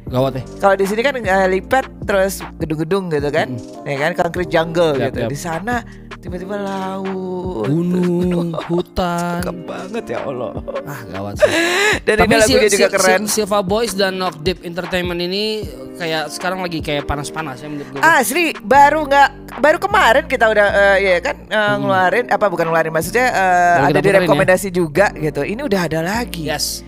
Gawat 0.07 0.35
ya. 0.37 0.43
Kalau 0.59 0.75
di 0.75 0.83
sini 0.83 1.01
kan 1.01 1.15
uh, 1.15 1.39
helipad 1.47 1.87
terus 2.03 2.43
gedung-gedung 2.59 3.07
gitu 3.07 3.31
kan, 3.31 3.55
ya 3.87 3.95
kan 3.95 4.11
concrete 4.11 4.51
jungle 4.51 4.99
Yap, 4.99 5.15
gitu. 5.15 5.19
yap. 5.23 5.29
Di 5.31 5.37
sana 5.39 5.75
tiba-tiba 6.21 6.55
laut. 6.55 7.65
gunung, 7.65 8.53
hutan. 8.69 9.41
Cakep 9.41 9.57
banget 9.65 10.05
ya 10.07 10.19
Allah. 10.21 10.53
Ah, 10.85 11.01
gawat 11.09 11.33
sih. 11.37 11.51
Dan 12.07 12.15
ini 12.25 12.35
lagunya 12.37 12.69
juga 12.69 12.89
keren. 12.89 13.21
Silva 13.25 13.59
Boys 13.61 13.93
dan 13.93 14.17
Knock 14.17 14.41
Deep 14.41 14.61
Entertainment 14.61 15.17
ini 15.17 15.65
kayak 15.97 16.29
sekarang 16.29 16.61
lagi 16.61 16.81
kayak 16.81 17.05
panas-panas 17.05 17.61
ya 17.61 17.67
menurut 17.69 17.89
gue. 17.89 18.01
Asli 18.01 18.53
baru 18.57 19.05
nggak 19.05 19.29
baru 19.57 19.77
kemarin 19.77 20.25
kita 20.25 20.45
udah 20.47 20.67
eh, 20.95 20.97
ya 21.03 21.17
kan 21.21 21.35
eh, 21.43 21.75
ngeluarin 21.77 22.25
apa 22.29 22.45
bukan 22.47 22.65
ngeluarin 22.69 22.93
maksudnya 22.93 23.27
Baru 23.29 23.85
ada 23.85 23.91
di 23.91 23.97
puterin 24.01 24.13
ya. 24.13 24.21
rekomendasi 24.25 24.67
juga 24.69 25.05
gitu. 25.13 25.41
Ini 25.41 25.61
udah 25.61 25.81
ada 25.85 25.99
lagi. 26.01 26.45
Yes. 26.45 26.81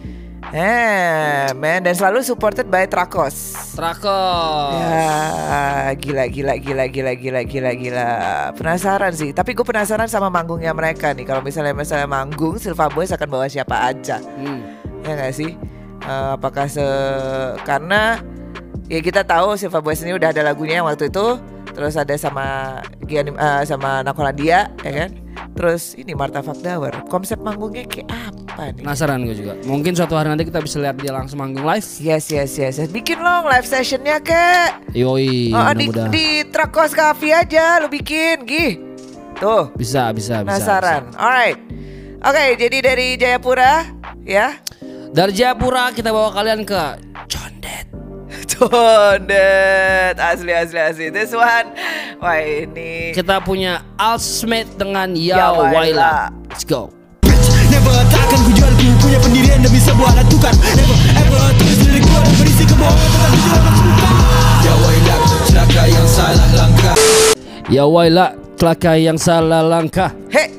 Eh, 0.54 1.50
man 1.58 1.82
dan 1.82 1.98
selalu 1.98 2.22
supported 2.22 2.70
by 2.70 2.86
Trakos. 2.86 3.58
Trakos. 3.74 4.78
Ya, 4.78 5.90
gila 5.98 6.30
gila 6.30 6.54
gila 6.62 6.86
gila 6.86 7.14
gila 7.18 7.42
gila 7.42 7.72
gila. 7.74 8.10
Penasaran 8.54 9.18
sih, 9.18 9.34
tapi 9.34 9.58
gue 9.58 9.66
penasaran 9.66 10.06
sama 10.06 10.30
manggungnya 10.30 10.70
mereka 10.78 11.10
nih. 11.10 11.26
Kalau 11.26 11.42
misalnya 11.42 11.74
misalnya 11.74 12.06
manggung, 12.06 12.62
Silva 12.62 12.86
Boys 12.94 13.10
akan 13.10 13.34
bawa 13.34 13.50
siapa 13.50 13.82
aja? 13.82 14.22
Hmm. 14.22 14.62
Ya 15.02 15.18
nggak 15.18 15.34
sih? 15.34 15.58
Eh, 16.06 16.30
apakah 16.38 16.70
se 16.70 16.86
karena 17.66 18.22
ya 18.94 19.02
kita 19.02 19.26
tahu 19.26 19.58
Silva 19.58 19.82
Boys 19.82 20.06
ini 20.06 20.14
udah 20.14 20.30
ada 20.30 20.46
lagunya 20.46 20.86
yang 20.86 20.86
waktu 20.86 21.10
itu, 21.10 21.42
terus 21.74 21.98
ada 21.98 22.14
sama 22.14 22.78
Gianni 23.10 23.34
eh, 23.34 23.66
sama 23.66 24.06
Nakolandia, 24.06 24.70
ya 24.86 24.92
kan? 25.02 25.18
Terus 25.58 25.98
ini 25.98 26.14
Marta 26.14 26.46
Fakdawar. 26.46 27.10
Konsep 27.10 27.42
manggungnya 27.42 27.90
kayak 27.90 28.10
apa 28.10 28.33
nih? 28.56 28.72
Penasaran 28.80 29.20
gue 29.22 29.36
juga. 29.36 29.54
Mungkin 29.64 29.92
suatu 29.94 30.14
hari 30.14 30.28
nanti 30.28 30.44
kita 30.44 30.60
bisa 30.60 30.78
lihat 30.78 30.96
dia 30.96 31.10
langsung 31.10 31.38
manggung 31.38 31.64
live. 31.64 31.84
Yes 32.00 32.28
yes 32.28 32.52
yes, 32.54 32.78
yes. 32.78 32.88
bikin 32.88 33.18
loh 33.18 33.46
live 33.46 33.64
sessionnya 33.64 34.20
kek. 34.20 34.92
Yoi, 34.92 35.50
Oh, 35.50 35.72
di, 35.72 35.88
mudah-mudahan. 35.88 36.10
di 36.10 36.26
Trakos 36.48 36.92
Cafe 36.92 37.30
aja 37.30 37.78
lu 37.78 37.88
bikin, 37.88 38.44
Gih. 38.44 38.74
Tuh, 39.36 39.74
Bisa, 39.74 40.10
bisa, 40.12 40.42
bisa. 40.42 40.48
penasaran. 40.48 41.10
Alright. 41.14 41.58
Oke, 42.20 42.56
jadi 42.56 42.78
dari 42.80 43.08
Jayapura 43.16 43.84
ya. 44.24 44.56
Dari 45.10 45.30
Jayapura 45.30 45.92
kita 45.92 46.10
bawa 46.10 46.32
kalian 46.32 46.64
ke 46.64 46.82
Condet. 47.28 47.86
Condet 48.54 50.16
asli 50.16 50.50
asli 50.50 50.80
asli. 50.80 51.06
This 51.10 51.32
one. 51.32 51.68
Wah, 52.18 52.40
ini 52.40 53.12
Kita 53.12 53.38
punya 53.38 53.84
Al 53.96 54.16
Smith 54.18 54.72
dengan 54.74 55.12
Ya 55.14 55.36
Ya 55.36 55.48
Waila. 55.52 55.74
Waila. 55.76 56.14
Let's 56.48 56.64
go. 56.64 56.88
Takkan 58.14 58.40
ku 58.46 58.52
jual 58.54 58.74
ku 58.78 58.86
punya 59.02 59.20
pendirian 59.20 59.60
demi 59.66 59.82
sebuah 59.82 60.14
alat 60.14 60.28
tukar 60.30 60.54
Never 60.54 60.98
ever 61.18 61.44
tulis 61.58 61.80
lirik 61.90 62.04
gua 62.06 62.20
dan 62.22 62.34
berisi 62.38 62.64
kebohongan 62.70 63.10
tentang 63.10 63.34
amat 63.58 63.74
suka 63.74 64.10
Ya 64.64 64.74
wailah 64.78 65.20
celaka 65.50 65.84
yang 65.90 66.08
salah 66.08 66.48
langkah 66.54 66.98
Ya 67.72 67.88
Waila, 67.88 68.36
celaka 68.60 69.00
yang 69.00 69.16
salah 69.16 69.64
langkah. 69.64 70.12
Hei, 70.28 70.52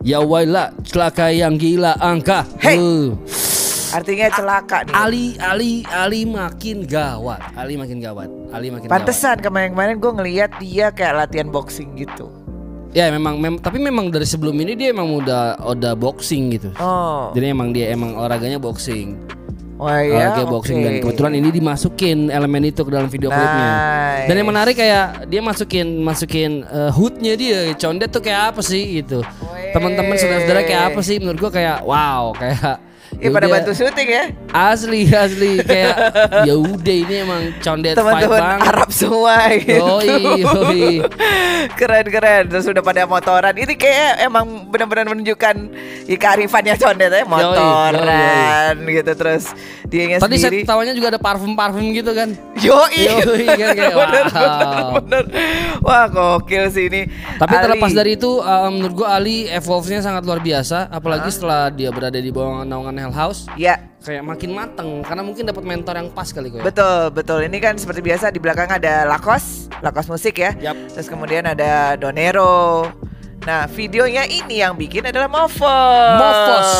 Ya 0.00 0.18
Waila, 0.24 0.72
celaka 0.80 1.28
yang 1.28 1.60
gila 1.60 1.92
angka. 2.00 2.48
Hey. 2.56 2.80
Uh. 2.80 3.12
artinya 3.92 4.28
celaka 4.32 4.84
nih. 4.88 4.92
Ali, 4.96 5.24
Ali, 5.36 5.72
Ali 5.86 6.24
makin 6.24 6.88
gawat. 6.88 7.40
Ali 7.52 7.76
makin 7.76 8.00
gawat. 8.00 8.28
Ali 8.50 8.72
makin 8.72 8.88
gawat. 8.88 8.96
Pantesan 8.96 9.38
kemarin-kemarin 9.44 10.00
gue 10.00 10.12
ngeliat 10.12 10.50
dia 10.56 10.88
kayak 10.88 11.14
latihan 11.28 11.48
boxing 11.52 11.94
gitu. 12.00 12.32
Ya 12.98 13.14
memang, 13.14 13.38
mem- 13.38 13.62
tapi 13.62 13.78
memang 13.78 14.10
dari 14.10 14.26
sebelum 14.26 14.58
ini 14.58 14.74
dia 14.74 14.90
emang 14.90 15.06
udah 15.14 15.62
udah 15.70 15.94
boxing 15.94 16.50
gitu. 16.50 16.74
Oh, 16.76 17.30
Jadi 17.30 17.46
emang 17.46 17.70
dia 17.70 17.94
emang 17.94 18.18
olahraganya 18.18 18.58
boxing. 18.58 19.14
wah 19.78 20.02
ya. 20.02 20.34
Olahraga 20.34 20.50
boxing 20.50 20.82
dan 20.82 20.98
kebetulan 20.98 21.38
ini 21.38 21.54
dimasukin 21.54 22.34
elemen 22.34 22.66
itu 22.66 22.82
ke 22.82 22.90
dalam 22.90 23.06
video 23.06 23.30
klipnya. 23.30 23.70
Nice. 23.70 24.26
Dan 24.26 24.34
yang 24.34 24.48
menarik 24.50 24.74
kayak 24.74 25.30
dia 25.30 25.38
masukin 25.38 25.86
masukin 26.02 26.66
eh, 26.66 26.90
hoodnya 26.90 27.38
dia. 27.38 27.70
Condet 27.78 28.10
tuh 28.10 28.18
kayak 28.18 28.50
apa 28.50 28.60
sih 28.60 28.98
gitu. 28.98 29.22
Teman-teman 29.70 30.18
saudara-saudara 30.18 30.66
kayak 30.66 30.82
apa 30.90 31.00
sih 31.00 31.22
menurut 31.22 31.38
gua 31.38 31.52
kayak 31.54 31.86
wow 31.86 32.34
kayak 32.34 32.82
Ya 33.18 33.34
pada 33.34 33.50
bantu 33.50 33.74
syuting 33.74 34.08
ya. 34.14 34.24
asli 34.48 35.10
asli 35.10 35.58
kayak 35.60 35.96
ya 36.48 36.54
udah 36.54 36.96
ini 37.04 37.14
emang 37.26 37.42
condet 37.60 37.98
Teman-teman. 37.98 38.62
Arab 38.62 38.90
semua 38.94 39.50
gitu. 39.58 39.74
Yoi, 39.74 40.40
yoi. 40.46 40.86
keren 41.74 42.06
keren 42.08 42.42
terus 42.46 42.64
udah 42.70 42.80
pada 42.80 43.04
motoran 43.10 43.58
ini 43.58 43.74
kayak 43.74 44.22
emang 44.22 44.70
benar-benar 44.70 45.10
menunjukkan 45.10 45.56
ya, 46.06 46.16
kearifannya 46.16 46.78
condet 46.78 47.10
ya 47.10 47.26
motoran 47.26 48.74
gitu 48.86 49.12
terus 49.18 49.50
dia 49.88 50.20
Tadi 50.20 50.36
saya 50.36 50.52
sendiri 50.52 50.68
tawanya 50.68 50.92
juga 50.92 51.16
ada 51.16 51.20
parfum-parfum 51.20 51.96
gitu 51.96 52.12
kan. 52.12 52.28
Yoi, 52.60 53.08
Yoi, 53.08 53.44
kan 53.48 53.68
kayak, 53.72 53.94
bener, 54.04 54.24
wow. 54.28 54.44
bener, 54.44 54.84
bener. 55.00 55.24
Wah 55.80 56.04
gokil 56.12 56.68
sih 56.68 56.92
ini 56.92 57.08
Tapi 57.40 57.54
Ali. 57.56 57.64
terlepas 57.64 57.92
dari 57.96 58.12
itu 58.20 58.30
uh, 58.44 58.68
menurut 58.68 58.94
gua 58.94 59.16
Ali 59.16 59.48
evolve-nya 59.48 60.04
sangat 60.04 60.28
luar 60.28 60.44
biasa 60.44 60.92
apalagi 60.92 61.32
setelah 61.32 61.72
dia 61.72 61.88
berada 61.88 62.20
di 62.20 62.28
bawah 62.28 62.68
naungan 62.68 63.07
Hell 63.08 63.16
House 63.16 63.48
Ya 63.56 63.80
kayak 63.98 64.22
makin 64.24 64.54
mateng 64.54 65.02
karena 65.02 65.22
mungkin 65.26 65.44
dapat 65.48 65.64
mentor 65.66 65.94
yang 65.98 66.08
pas 66.14 66.30
kali 66.30 66.48
kok 66.48 66.62
ya. 66.62 66.64
betul 66.70 67.00
betul 67.12 67.40
ini 67.42 67.58
kan 67.58 67.74
seperti 67.76 68.00
biasa 68.00 68.30
di 68.30 68.38
belakang 68.38 68.70
ada 68.70 69.04
Lakos 69.04 69.68
Lakos 69.82 70.06
musik 70.06 70.38
ya 70.38 70.54
Yap. 70.56 70.76
Terus 70.94 71.08
kemudian 71.10 71.44
ada 71.44 71.98
Donero 71.98 72.86
Nah 73.42 73.64
videonya 73.66 74.28
ini 74.28 74.60
yang 74.60 74.76
bikin 74.78 75.08
adalah 75.08 75.26
Mofos 75.26 76.18
Mofos. 76.20 76.70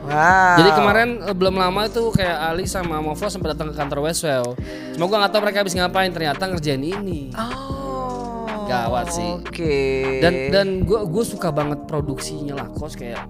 Wow 0.00 0.58
Jadi 0.58 0.70
kemarin 0.74 1.08
eh, 1.22 1.34
belum 1.36 1.54
lama 1.60 1.86
itu 1.86 2.02
kayak 2.10 2.36
Ali 2.50 2.64
sama 2.66 2.98
Movo 2.98 3.26
sempat 3.30 3.54
datang 3.54 3.70
ke 3.70 3.76
kantor 3.78 4.10
Westwell. 4.10 4.56
Cuma 4.96 5.04
gua 5.06 5.22
nggak 5.22 5.32
tahu 5.34 5.40
mereka 5.44 5.58
habis 5.62 5.74
ngapain 5.76 6.10
ternyata 6.10 6.50
ngerjain 6.50 6.82
ini. 6.82 7.30
Oh 7.36 8.48
Gawat 8.66 9.06
sih. 9.12 9.28
Oke 9.38 9.78
Dan 10.22 10.50
dan 10.54 10.68
gua 10.86 11.02
gue 11.06 11.24
suka 11.26 11.50
banget 11.50 11.84
produksinya 11.90 12.58
Lakos 12.64 12.94
kayak 12.98 13.26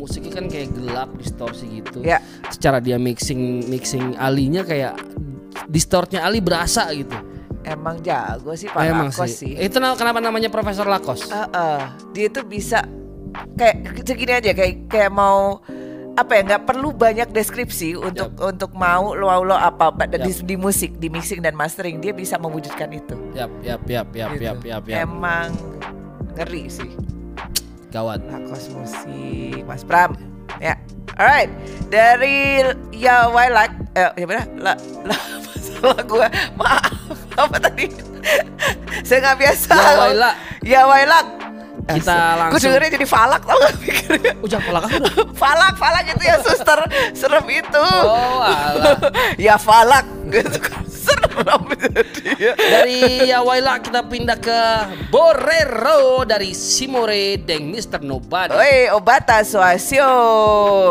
musiknya 0.00 0.32
kan 0.32 0.46
kayak 0.46 0.72
gelap 0.72 1.12
distorsi 1.14 1.68
gitu. 1.78 2.00
Ya. 2.00 2.24
Secara 2.48 2.80
dia 2.80 2.96
mixing 2.96 3.68
mixing 3.68 4.16
Alinya 4.16 4.64
kayak 4.64 4.96
distortnya 5.66 6.24
Ali 6.24 6.40
berasa 6.40 6.88
gitu. 6.90 7.12
Emang 7.60 8.00
jago 8.00 8.56
sih 8.56 8.66
Pak 8.66 8.80
Emang 8.80 9.12
Lakos 9.12 9.36
sih. 9.36 9.52
sih, 9.52 9.60
Itu 9.60 9.78
na- 9.78 9.92
kenapa 9.92 10.16
namanya 10.18 10.48
Profesor 10.48 10.88
Lakos? 10.88 11.28
Heeh. 11.28 11.80
Dia 12.10 12.26
tuh 12.26 12.42
bisa 12.42 12.80
kayak 13.52 13.76
segini 14.02 14.32
aja 14.32 14.50
kayak 14.50 14.88
kayak 14.88 15.12
mau 15.12 15.60
apa 16.10 16.32
ya 16.34 16.42
nggak 16.42 16.64
perlu 16.66 16.90
banyak 16.90 17.30
deskripsi 17.30 17.94
untuk 17.94 18.34
untuk 18.36 18.74
mau 18.74 19.14
lo 19.14 19.30
lo 19.40 19.54
apa 19.54 19.88
apa 19.88 20.04
di, 20.10 20.32
di 20.34 20.56
musik 20.56 20.98
di 20.98 21.06
mixing 21.06 21.38
dan 21.38 21.54
mastering 21.54 21.96
dia 21.96 22.10
bisa 22.10 22.36
mewujudkan 22.36 22.90
itu 22.90 23.14
Yap, 23.32 23.48
yap, 23.62 23.80
yap, 23.86 24.08
yap, 24.10 24.30
Gitu. 24.34 24.42
yap, 24.42 24.58
yap, 24.60 24.84
yap. 24.84 24.98
emang 25.00 25.54
ngeri 26.34 26.66
sih 26.66 26.90
Gawat. 27.90 28.20
Lakos 28.24 28.70
musik 28.70 29.62
Mas 29.64 29.82
Pram. 29.82 30.14
Ya 30.58 30.74
alright. 31.14 31.50
Dari 31.86 32.62
ya 32.90 33.26
Wailak 33.28 33.70
eh 33.92 34.10
ya 34.14 34.24
benar. 34.24 34.46
La 34.56 34.72
la 35.02 35.16
masalah 35.42 36.00
gue 36.00 36.26
maaf 36.54 36.94
apa 37.36 37.56
tadi? 37.60 37.86
Saya 39.06 39.18
nggak 39.24 39.38
biasa. 39.38 39.74
Ya 39.74 39.92
Wailak. 39.98 40.34
ya 40.62 40.80
Wailak 40.86 41.26
Kita 41.90 42.14
Gue 42.14 42.38
langsung- 42.38 42.60
dengernya 42.70 42.90
jadi 42.94 43.06
falak 43.08 43.42
tau 43.42 43.58
gak 43.58 43.74
pikirnya? 43.82 44.32
Oh, 44.38 44.46
jangan 44.46 44.62
pelak 44.62 44.82
aku. 44.86 45.02
Falak, 45.42 45.74
falak 45.74 46.04
itu 46.06 46.22
ya 46.22 46.36
suster. 46.38 46.78
Serem 47.10 47.46
itu. 47.50 47.82
Oh, 47.82 48.38
alah. 48.38 48.94
Ya 49.40 49.58
falak. 49.58 50.06
Gitu 50.30 50.54
kan 50.62 50.86
Serem 51.10 51.62
Dari 52.56 53.26
Yawaila 53.26 53.82
kita 53.82 54.06
pindah 54.06 54.38
ke 54.38 54.60
Borero 55.10 56.22
dari 56.22 56.54
Simore 56.54 57.40
Deng 57.42 57.74
Mr. 57.74 58.00
Nobody. 58.00 58.54
Oi, 58.54 58.88
obata 58.94 59.42
suasio 59.42 60.06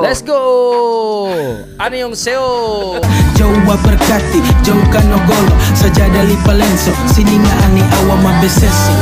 Let's 0.03 0.21
go. 0.21 1.31
Annyeonghaseyo. 1.79 2.99
Jauh 3.39 3.59
berkati, 3.79 4.39
jauhkan 4.65 5.05
nogolo 5.07 5.55
Sajadah 5.77 6.27
lipa 6.27 6.51
lenso, 6.51 6.91
sini 7.07 7.39
nga 7.39 7.53
ani 7.69 7.83
awam 8.03 8.19
mabesesi 8.19 8.95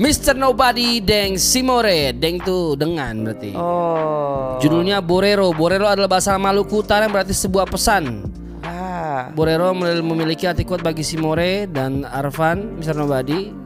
Mr. 0.00 0.32
Nobody 0.32 1.04
Deng 1.04 1.36
Simore. 1.36 2.16
Deng 2.16 2.40
tuh 2.40 2.72
dengan 2.72 3.12
berarti. 3.20 3.52
Oh 3.52 4.56
Judulnya 4.56 5.04
Borero. 5.04 5.52
Borero 5.52 5.84
adalah 5.84 6.08
bahasa 6.08 6.40
Maluku 6.40 6.80
Utara 6.80 7.04
yang 7.04 7.12
berarti 7.12 7.36
sebuah 7.36 7.68
pesan. 7.68 8.24
ah. 8.64 9.28
Borero 9.36 9.76
memil- 9.76 10.00
memiliki 10.00 10.48
arti 10.48 10.64
kuat 10.64 10.80
bagi 10.80 11.04
Simore 11.04 11.68
dan 11.68 12.08
Arvan, 12.08 12.80
Mr. 12.80 12.96
Nobody. 12.96 13.59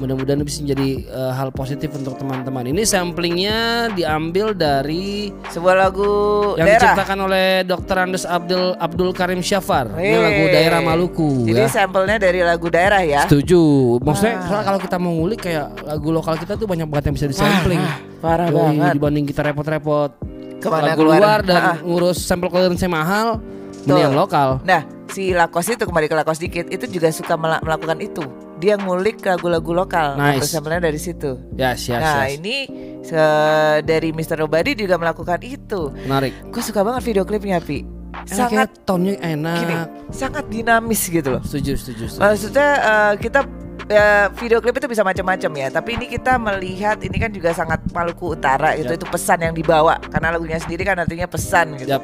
Mudah-mudahan 0.00 0.40
bisa 0.40 0.58
menjadi 0.60 0.88
eh, 1.04 1.32
hal 1.32 1.52
positif 1.52 1.92
untuk 1.92 2.16
teman-teman. 2.16 2.64
Ini 2.66 2.82
samplingnya 2.82 3.56
diambil 3.92 4.50
dari 4.50 5.28
Sebuah 5.46 5.76
lagu 5.76 6.08
yang 6.56 6.64
daerah 6.64 6.80
diciptakan 6.88 7.18
oleh 7.20 7.46
Dr. 7.62 7.96
Andes 8.00 8.24
Abdul 8.24 8.72
Abdul 8.74 9.12
Karim 9.12 9.40
Syafar. 9.40 9.92
Ini 9.92 10.08
Wih. 10.08 10.18
lagu 10.18 10.44
daerah 10.48 10.80
Maluku 10.80 11.44
Jadi 11.44 11.60
ya. 11.60 11.68
sampelnya 11.68 12.16
dari 12.16 12.40
lagu 12.40 12.66
daerah 12.66 13.02
ya 13.02 13.28
Setuju. 13.28 13.60
Maksudnya 14.00 14.40
soalnya 14.42 14.64
kalau 14.64 14.80
kita 14.80 14.96
mau 14.96 15.12
ngulik 15.12 15.40
kayak 15.42 15.84
lagu 15.84 16.08
lokal 16.08 16.34
kita 16.34 16.56
tuh 16.56 16.64
banyak 16.64 16.86
banget 16.86 17.04
yang 17.06 17.16
bisa 17.16 17.28
disampling. 17.28 17.82
parah 18.18 18.48
Yoi, 18.48 18.56
banget. 18.56 18.92
Dibanding 18.96 19.24
kita 19.26 19.40
repot-repot 19.42 20.10
Ke 20.56 20.68
mana 20.68 20.92
lagu 20.92 21.00
keluar? 21.02 21.18
luar 21.18 21.38
dan 21.40 21.60
Ah. 21.62 21.76
ngurus 21.78 22.16
sampel 22.18 22.48
clearance 22.48 22.84
mahal, 22.86 23.36
Betul. 23.36 23.84
mendingan 23.86 24.14
lokal. 24.14 24.48
Nah 24.62 24.80
si 25.08 25.32
Lakos 25.32 25.66
itu 25.66 25.82
kembali 25.82 26.06
ke 26.06 26.14
Lakos 26.14 26.38
dikit 26.38 26.66
itu 26.66 26.84
juga 26.86 27.08
suka 27.10 27.34
mela- 27.34 27.60
melakukan 27.60 27.98
itu. 27.98 28.24
Dia 28.60 28.76
ngulik 28.76 29.24
lagu-lagu 29.24 29.72
lokal. 29.72 30.20
Nice. 30.20 30.52
Sampelnya 30.52 30.92
dari 30.92 31.00
situ. 31.00 31.40
Yes, 31.56 31.88
yes, 31.88 31.96
nah 31.96 32.28
yes. 32.28 32.36
ini 32.36 32.56
se- 33.00 33.80
dari 33.88 34.12
Mr. 34.12 34.44
Nobody 34.44 34.76
juga 34.76 35.00
melakukan 35.00 35.40
itu. 35.40 35.88
Menarik. 36.04 36.36
Gue 36.52 36.60
suka 36.60 36.84
banget 36.84 37.02
video 37.08 37.24
klipnya 37.24 37.56
Pi. 37.58 37.82
Sangat 38.28 38.84
tone-nya 38.84 39.16
enak. 39.22 39.56
gini, 39.64 39.76
sangat 40.12 40.44
dinamis 40.52 41.08
gitu 41.08 41.38
loh. 41.38 41.42
Setuju, 41.46 41.72
setuju, 41.78 42.04
setuju. 42.10 42.20
Maksudnya 42.20 42.68
eh, 42.78 43.12
kita 43.22 43.40
ya, 43.88 44.28
video 44.34 44.58
klip 44.60 44.76
itu 44.76 44.86
bisa 44.90 45.02
macam-macam 45.02 45.50
ya, 45.56 45.68
tapi 45.72 45.90
ini 45.98 46.06
kita 46.10 46.36
melihat 46.36 46.98
ini 47.00 47.16
kan 47.16 47.30
juga 47.30 47.50
sangat 47.54 47.80
Maluku 47.90 48.34
Utara 48.34 48.76
gitu. 48.76 48.92
Yap. 48.92 48.98
Itu 49.02 49.06
pesan 49.08 49.38
yang 49.46 49.54
dibawa 49.54 49.98
karena 50.10 50.36
lagunya 50.36 50.58
sendiri 50.60 50.82
kan 50.84 50.98
artinya 51.00 51.26
pesan 51.26 51.80
gitu. 51.80 51.96
Yap. 51.96 52.02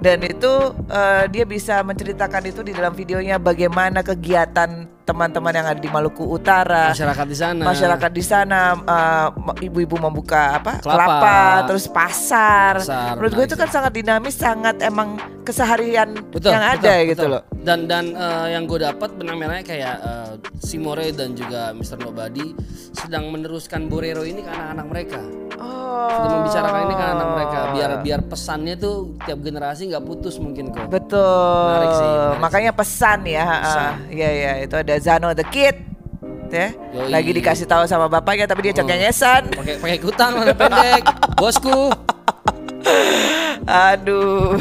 Dan 0.00 0.22
itu 0.22 0.52
eh, 0.92 1.24
dia 1.32 1.44
bisa 1.48 1.80
menceritakan 1.82 2.42
itu 2.46 2.60
di 2.62 2.72
dalam 2.76 2.92
videonya 2.92 3.40
bagaimana 3.40 4.04
kegiatan 4.04 4.95
teman-teman 5.06 5.54
yang 5.54 5.66
ada 5.70 5.78
di 5.78 5.86
Maluku 5.86 6.26
Utara. 6.26 6.90
masyarakat 6.90 7.26
di 7.30 7.36
sana. 7.38 7.62
Masyarakat 7.62 8.10
di 8.10 8.24
sana 8.26 8.58
eh, 8.74 9.28
ibu-ibu 9.70 9.96
membuka 10.02 10.58
apa 10.58 10.82
Kelapa. 10.82 10.98
kelapa, 11.06 11.38
terus 11.70 11.86
pasar. 11.86 12.82
Pasar, 12.82 13.14
Menurut 13.14 13.32
gue 13.38 13.44
itu 13.46 13.56
kan 13.56 13.70
sangat 13.70 13.92
dinamis, 13.94 14.34
sangat 14.34 14.82
emang 14.82 15.14
keseharian 15.46 16.10
betul, 16.34 16.50
yang 16.50 16.66
betul, 16.66 16.82
ada 16.82 16.94
gitu 17.06 17.22
betul. 17.22 17.30
loh. 17.38 17.42
Dan 17.62 17.86
dan 17.86 18.04
eh, 18.18 18.46
yang 18.58 18.66
gue 18.66 18.82
dapat 18.82 19.14
benang 19.14 19.38
merahnya 19.38 19.62
kayak 19.62 19.96
eh, 20.02 20.30
Simore 20.58 21.14
dan 21.14 21.38
juga 21.38 21.70
Mr. 21.70 22.02
Nobody 22.02 22.50
sedang 22.90 23.30
meneruskan 23.30 23.86
Borero 23.86 24.26
ini 24.26 24.42
ke 24.42 24.50
anak-anak 24.50 24.86
mereka. 24.90 25.45
Oh. 25.56 26.08
Sedang 26.08 26.32
membicarakan 26.38 26.80
ini 26.82 26.94
ke 26.94 27.04
anak 27.04 27.28
mereka 27.30 27.58
biar 27.72 27.90
biar 28.00 28.20
pesannya 28.22 28.74
tuh 28.74 28.94
tiap 29.22 29.40
generasi 29.40 29.88
nggak 29.88 30.04
putus 30.04 30.36
mungkin 30.36 30.68
kok. 30.68 30.86
Betul. 30.86 31.66
Menarik 31.66 31.90
sih, 31.92 32.06
menarik 32.06 32.38
Makanya 32.40 32.72
pesan 32.72 33.18
ya. 33.24 33.44
Pesan. 33.44 33.80
ah, 33.82 33.94
Iya 34.08 34.30
ya, 34.30 34.52
itu 34.60 34.74
ada 34.74 34.94
Zano 34.96 35.28
the 35.32 35.44
Kid. 35.44 35.76
Ya. 36.46 36.70
Yoi. 36.94 37.10
Lagi 37.10 37.30
dikasih 37.32 37.66
tahu 37.66 37.84
sama 37.84 38.06
bapaknya 38.06 38.46
tapi 38.46 38.62
dia 38.62 38.72
Oh. 38.72 38.78
cengengesan. 38.78 39.50
Pakai 39.50 39.74
pakai 39.76 39.98
kutang 39.98 40.32
pendek, 40.52 41.02
bosku. 41.40 41.90
Aduh. 43.66 44.54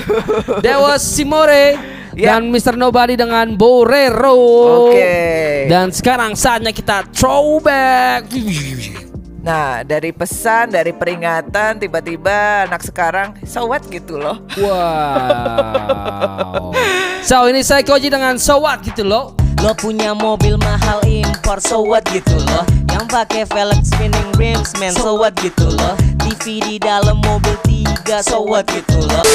Was 0.82 1.04
Simore 1.04 1.78
Ya. 2.16 2.40
dan 2.40 2.48
Mr. 2.48 2.80
Nobody 2.80 3.14
dengan 3.14 3.54
Borero. 3.54 4.88
Oke. 4.88 5.68
Dan 5.68 5.92
sekarang 5.92 6.32
saatnya 6.34 6.72
kita 6.72 7.04
throwback. 7.12 8.32
Nah, 9.46 9.86
dari 9.86 10.10
pesan, 10.10 10.74
dari 10.74 10.90
peringatan 10.90 11.78
tiba-tiba 11.78 12.66
anak 12.66 12.82
sekarang 12.82 13.38
so 13.46 13.70
what 13.70 13.86
gitu 13.94 14.18
loh. 14.18 14.42
Wow. 14.58 15.94
So 17.26 17.46
ini 17.50 17.66
saya 17.66 17.82
Koji 17.82 18.14
dengan 18.14 18.38
So 18.38 18.62
What 18.62 18.86
gitu 18.86 19.02
loh. 19.02 19.34
Lo 19.66 19.74
punya 19.74 20.14
mobil 20.14 20.62
mahal 20.62 21.02
impor 21.10 21.58
so 21.58 21.82
what 21.82 22.06
gitu 22.14 22.38
loh 22.38 22.62
Yang 22.94 23.06
pakai 23.10 23.44
velg 23.50 23.82
spinning 23.82 24.30
rims 24.38 24.78
man 24.78 24.94
so 24.94 25.18
what 25.18 25.34
gitu 25.42 25.66
loh 25.74 25.98
TV 26.22 26.62
di 26.62 26.78
dalam 26.78 27.18
mobil 27.26 27.58
tiga 27.66 28.22
so 28.22 28.46
what 28.46 28.70
gitu 28.70 29.02
loh 29.10 29.26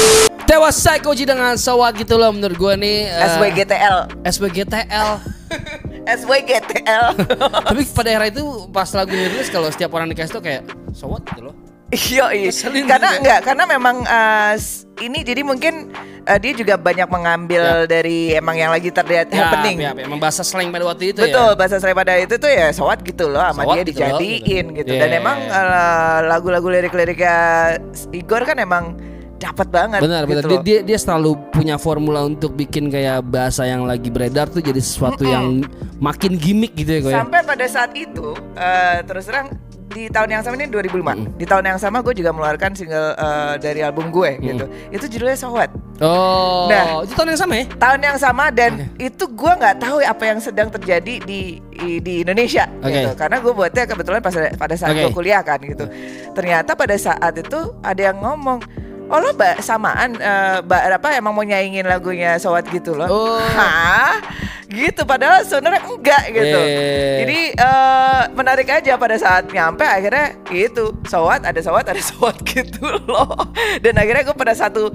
Tewas 0.47 0.79
saya 0.79 1.03
Koji 1.03 1.27
dengan 1.27 1.59
So 1.59 1.79
What 1.79 1.95
gitu 1.99 2.15
loh 2.19 2.31
menurut 2.31 2.59
gue 2.59 2.73
nih. 2.79 3.07
eh, 3.07 3.27
SWGTL. 3.35 3.97
SWGTL. 4.27 5.09
SWGTL. 6.05 7.05
Tapi 7.69 7.81
pada 7.87 8.09
era 8.11 8.25
itu 8.25 8.41
pas 8.69 8.89
lagu 8.91 9.11
rilis 9.11 9.47
kalau 9.47 9.67
setiap 9.67 9.91
orang 9.91 10.07
dikasih 10.07 10.33
tuh 10.33 10.43
kayak 10.43 10.61
So 10.91 11.07
What 11.07 11.25
gitu 11.27 11.47
loh. 11.47 11.55
Iya, 11.91 12.31
iya. 12.31 12.51
Karena 12.87 12.87
juga. 13.11 13.19
enggak, 13.19 13.39
karena 13.43 13.63
memang 13.67 13.95
eh, 14.01 14.53
s- 14.55 14.87
ini 14.97 15.27
jadi 15.27 15.43
mungkin 15.43 15.91
eh, 16.23 16.39
dia 16.39 16.55
juga 16.55 16.79
banyak 16.79 17.03
mengambil 17.05 17.83
dari 17.83 18.31
emang 18.31 18.55
yang 18.55 18.71
lagi 18.71 18.87
terlihat 18.89 19.27
happening. 19.27 19.83
Ya, 19.83 19.91
ya, 19.91 20.07
emang 20.07 20.15
bahasa 20.15 20.39
slang 20.39 20.71
pada 20.71 20.87
waktu 20.87 21.11
itu 21.11 21.19
Betul, 21.19 21.51
ya. 21.51 21.59
bahasa 21.59 21.83
slang 21.83 21.91
pada 21.91 22.15
itu 22.15 22.39
tuh 22.39 22.47
ya 22.47 22.71
sowat 22.71 23.03
gitu 23.03 23.27
loh 23.27 23.43
sama 23.43 23.75
dia 23.75 23.83
gitu 23.83 23.99
loh, 23.99 24.15
dijadiin 24.23 24.65
gitu. 24.71 24.87
gitu. 24.87 24.91
Dan 24.95 25.09
Yeah. 25.09 25.19
emang 25.19 25.37
eh, 25.43 26.19
lagu-lagu 26.31 26.67
lirik-liriknya 26.71 27.35
Igor 28.09 28.47
kan 28.47 28.55
emang 28.55 28.95
dapat 29.35 29.67
banget 29.67 29.99
Benar, 29.99 30.23
benar. 30.23 30.47
gitu 30.47 30.47
Dia, 30.47 30.55
loh. 30.55 30.63
dia 30.63 30.79
dia 30.85 30.95
selalu 30.95 31.35
punya 31.61 31.77
formula 31.77 32.25
untuk 32.25 32.57
bikin 32.57 32.89
kayak 32.89 33.21
bahasa 33.29 33.69
yang 33.69 33.85
lagi 33.85 34.09
beredar 34.09 34.49
tuh 34.49 34.65
jadi 34.65 34.81
sesuatu 34.81 35.21
yang 35.21 35.61
makin 36.01 36.33
gimmick 36.33 36.73
gitu 36.73 36.97
ya 36.97 36.99
kok 37.05 37.11
ya. 37.13 37.17
Sampai 37.21 37.39
pada 37.45 37.65
saat 37.69 37.93
itu 37.93 38.33
eh, 38.57 39.05
terus 39.05 39.29
terang 39.29 39.53
di 39.93 40.09
tahun 40.09 40.39
yang 40.39 40.41
sama 40.41 40.57
ini 40.57 40.73
2005. 40.73 41.37
Di 41.37 41.45
tahun 41.45 41.63
yang 41.67 41.77
sama 41.77 42.01
gue 42.01 42.17
juga 42.17 42.33
mengeluarkan 42.33 42.73
single 42.73 43.13
eh, 43.13 43.53
dari 43.61 43.85
album 43.85 44.09
gue 44.09 44.41
gitu. 44.41 44.65
Itu 44.89 45.05
judulnya 45.05 45.37
Sowat. 45.37 45.69
Oh, 46.01 46.65
Nah. 46.65 47.05
itu 47.05 47.13
tahun 47.13 47.29
yang 47.37 47.41
sama 47.45 47.53
ya? 47.61 47.65
tahun 47.77 47.99
yang 48.01 48.17
sama 48.17 48.43
dan 48.49 48.89
itu 48.97 49.29
gua 49.37 49.53
nggak 49.53 49.85
tahu 49.85 50.01
apa 50.01 50.23
yang 50.33 50.41
sedang 50.41 50.73
terjadi 50.73 51.21
di 51.21 51.61
di, 52.01 52.25
Indonesia 52.25 52.65
Oke. 52.81 52.89
gitu 52.89 53.09
karena 53.13 53.37
gue 53.37 53.53
buatnya 53.53 53.83
kebetulan 53.85 54.17
pas 54.17 54.33
pada 54.33 54.75
saat 54.77 54.97
Oke. 54.97 55.01
gue 55.05 55.13
kuliah 55.13 55.45
kan 55.45 55.61
gitu 55.61 55.85
ternyata 56.33 56.73
pada 56.73 56.97
saat 56.97 57.37
itu 57.37 57.77
ada 57.85 58.01
yang 58.01 58.17
ngomong 58.17 58.65
oh 59.11 59.19
lo 59.19 59.29
ba- 59.33 59.59
samaan 59.59 60.15
eh, 60.15 60.57
ba- 60.63 60.87
apa 60.89 61.13
emang 61.13 61.31
mau 61.31 61.43
nyaingin 61.43 61.83
lagunya 61.83 62.35
Sowat 62.37 62.65
gitu 62.67 62.95
loh 62.95 63.07
Oh. 63.07 63.43
hah 63.51 64.15
gitu 64.71 65.03
padahal 65.03 65.43
sebenarnya 65.43 65.83
enggak 65.83 66.23
gitu. 66.29 66.57
Eh. 66.57 67.17
jadi 67.21 67.39
eh, 67.53 68.21
menarik 68.31 68.67
aja 68.67 68.95
pada 68.95 69.15
saat 69.15 69.43
nyampe 69.47 69.83
akhirnya 69.83 70.31
gitu 70.47 70.95
Sowat 71.03 71.43
ada 71.43 71.59
Sowat 71.59 71.85
ada 71.85 71.99
Sowat 71.99 72.39
gitu 72.47 72.79
loh. 73.03 73.35
Dan 73.77 73.93
akhirnya 73.93 74.23
gue 74.23 74.33
pada 74.33 74.51
satu 74.51 74.89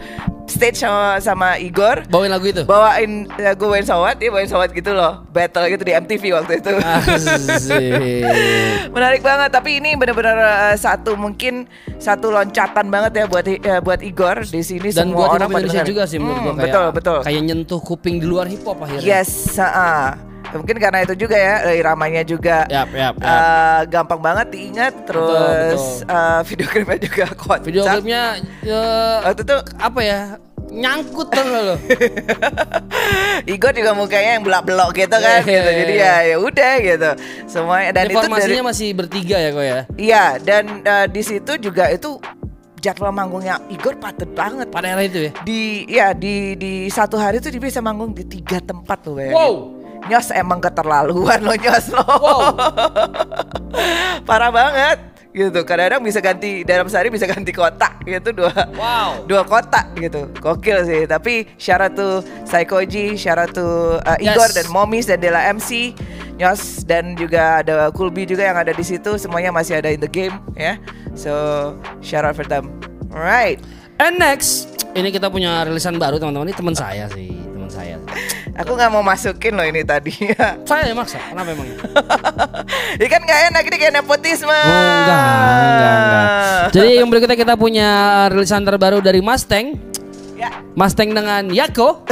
stage 0.47 0.79
sama 0.79 1.19
sama 1.19 1.49
Igor 1.59 2.07
Bawain 2.07 2.31
lagu 2.31 2.47
itu. 2.47 2.63
bawain 2.65 3.27
ya 3.37 3.53
gue 3.53 3.67
bawain 3.67 3.85
sawat 3.85 4.17
dia 4.17 4.31
bawain 4.31 4.47
sawat 4.47 4.73
gitu 4.73 4.91
loh. 4.91 5.21
Battle 5.29 5.69
gitu 5.69 5.83
di 5.83 5.93
MTV 5.93 6.25
waktu 6.33 6.53
itu. 6.59 6.73
Ah, 6.79 7.03
menarik 8.95 9.21
banget 9.21 9.51
tapi 9.51 9.79
ini 9.79 9.93
benar-benar 9.95 10.37
uh, 10.39 10.77
satu 10.77 11.15
mungkin 11.15 11.69
satu 11.97 12.31
loncatan 12.31 12.89
banget 12.89 13.13
ya 13.15 13.25
buat 13.27 13.45
uh, 13.45 13.81
buat 13.81 14.01
Igor 14.01 14.45
di 14.45 14.63
sini 14.63 14.89
Dan 14.89 15.11
semua 15.11 15.17
buat 15.19 15.29
orang 15.35 15.49
pada 15.51 15.61
Indonesia 15.63 15.85
juga 15.85 16.03
sih 16.05 16.17
menurut 16.17 16.35
Hmm, 16.37 16.45
gua 16.45 16.55
kayak 16.55 16.67
betul 16.69 16.87
betul. 16.93 17.19
kayak 17.25 17.43
nyentuh 17.43 17.81
kuping 17.81 18.17
di 18.17 18.27
luar 18.27 18.47
hip 18.47 18.63
hop 18.63 18.79
akhirnya. 18.79 19.03
yes 19.03 19.57
ah. 19.69 20.09
mungkin 20.55 20.79
karena 20.79 21.03
itu 21.03 21.27
juga 21.27 21.37
ya 21.37 21.69
eh, 21.69 21.83
iramanya 21.83 22.23
juga 22.23 22.65
Yap, 22.71 22.89
yap, 22.95 23.15
yap. 23.19 23.27
uh, 23.27 23.83
gampang 23.91 24.23
banget 24.23 24.47
diingat 24.55 24.95
terus 25.05 26.01
betul. 26.07 26.15
uh, 26.15 26.41
video 26.47 26.67
klipnya 26.71 26.99
juga 27.03 27.25
kocak 27.43 27.67
Video 27.67 27.83
klipnya 27.85 28.23
ya, 28.63 28.83
waktu 29.27 29.43
itu 29.43 29.57
apa 29.77 30.01
ya? 30.01 30.21
Nyangkut 30.67 31.31
tuh 31.31 31.47
lo. 31.47 31.79
Igor 33.55 33.71
juga 33.71 33.95
mukanya 33.95 34.31
yang 34.37 34.43
belak-belok 34.43 34.99
gitu 34.99 35.15
kan 35.15 35.47
Iya, 35.47 35.63
gitu 35.63 35.71
iya, 35.71 35.79
jadi 35.79 35.95
iya. 35.95 36.15
ya 36.27 36.31
ya 36.35 36.37
udah 36.43 36.73
gitu 36.83 37.11
semuanya 37.47 37.91
dan 37.95 38.03
itu 38.11 38.19
dari 38.19 38.27
Informasinya 38.27 38.65
masih 38.75 38.89
bertiga 38.99 39.37
ya 39.39 39.51
kok 39.55 39.65
ya. 39.65 39.81
Iya, 39.95 40.25
dan 40.43 40.65
uh, 40.83 41.07
di 41.07 41.23
situ 41.23 41.53
juga 41.63 41.87
itu 41.95 42.19
jadwal 42.87 43.11
manggungnya 43.11 43.59
Igor 43.67 43.99
padat 43.99 44.31
banget. 44.31 44.71
Pada 44.71 44.87
era 44.87 45.03
itu 45.03 45.27
ya. 45.27 45.31
Di 45.43 45.61
ya 45.91 46.07
di 46.15 46.55
di 46.55 46.87
satu 46.87 47.19
hari 47.19 47.43
tuh 47.43 47.51
dia 47.51 47.59
bisa 47.59 47.83
manggung 47.83 48.15
di 48.15 48.23
tiga 48.23 48.63
tempat 48.63 49.03
loh 49.03 49.19
bayangin. 49.19 49.35
Wow. 49.35 49.55
Nyos 50.07 50.31
emang 50.31 50.63
keterlaluan 50.63 51.41
loh 51.43 51.57
nyos 51.59 51.87
loh. 51.91 52.07
Wow. 52.07 52.41
Parah 54.29 54.55
banget 54.55 54.99
gitu. 55.37 55.61
Kadang-kadang 55.69 56.01
bisa 56.01 56.19
ganti 56.23 56.65
dalam 56.65 56.89
sehari 56.89 57.13
bisa 57.13 57.29
ganti 57.29 57.53
kotak 57.53 58.01
gitu 58.07 58.33
dua 58.33 58.55
Wow. 58.73 59.27
dua 59.27 59.43
kotak 59.43 59.93
gitu. 59.99 60.31
Gokil 60.39 60.79
sih. 60.87 61.03
Tapi 61.05 61.45
syarat 61.59 61.93
tuh 61.93 62.23
Saikoji, 62.47 63.19
syarat 63.19 63.53
tuh 63.53 63.99
uh, 64.01 64.17
Yes. 64.17 64.33
Igor 64.33 64.49
dan 64.55 64.67
Momis 64.71 65.05
dan 65.05 65.19
Dela 65.21 65.43
MC, 65.51 65.93
Nyos 66.37 66.85
dan 66.85 67.17
juga 67.17 67.65
ada 67.65 67.89
Kulbi 67.89 68.29
juga 68.29 68.45
yang 68.45 68.61
ada 68.61 68.73
di 68.73 68.85
situ. 68.85 69.17
Semuanya 69.17 69.49
masih 69.53 69.81
ada 69.81 69.89
in 69.89 70.01
the 70.01 70.11
game 70.11 70.37
ya. 70.53 70.77
So 71.17 71.33
shout 72.05 72.29
out 72.29 72.37
for 72.37 72.45
them. 72.45 72.69
Alright. 73.09 73.61
And 73.97 74.21
next, 74.21 74.69
ini 74.93 75.09
kita 75.09 75.33
punya 75.33 75.65
rilisan 75.65 75.97
baru 75.97 76.21
teman-teman. 76.21 76.53
Ini 76.53 76.57
teman 76.57 76.77
saya 76.77 77.09
sih, 77.17 77.33
teman 77.33 77.73
saya. 77.73 77.97
Aku 78.57 78.73
nggak 78.73 78.89
mau 78.93 79.05
masukin 79.05 79.53
loh 79.53 79.65
ini 79.69 79.85
tadi. 79.85 80.13
Saya 80.69 80.89
yang 80.89 80.97
maksa. 80.97 81.21
Kenapa 81.21 81.53
emang? 81.53 81.69
ya 83.01 83.07
kan 83.13 83.21
gak 83.29 83.41
enak 83.53 83.63
ini 83.69 83.77
kayak 83.77 83.95
nepotisme. 84.01 84.49
Oh, 84.49 84.57
enggak, 84.57 85.21
enggak, 85.21 85.97
enggak. 86.01 86.69
Jadi 86.81 86.91
yang 86.97 87.09
berikutnya 87.13 87.37
kita 87.37 87.55
punya 87.61 87.89
rilisan 88.33 88.65
terbaru 88.65 89.05
dari 89.05 89.21
Mustang. 89.21 89.77
Ya. 90.41 90.65
Mustang 90.73 91.13
dengan 91.13 91.53
Yako. 91.53 92.09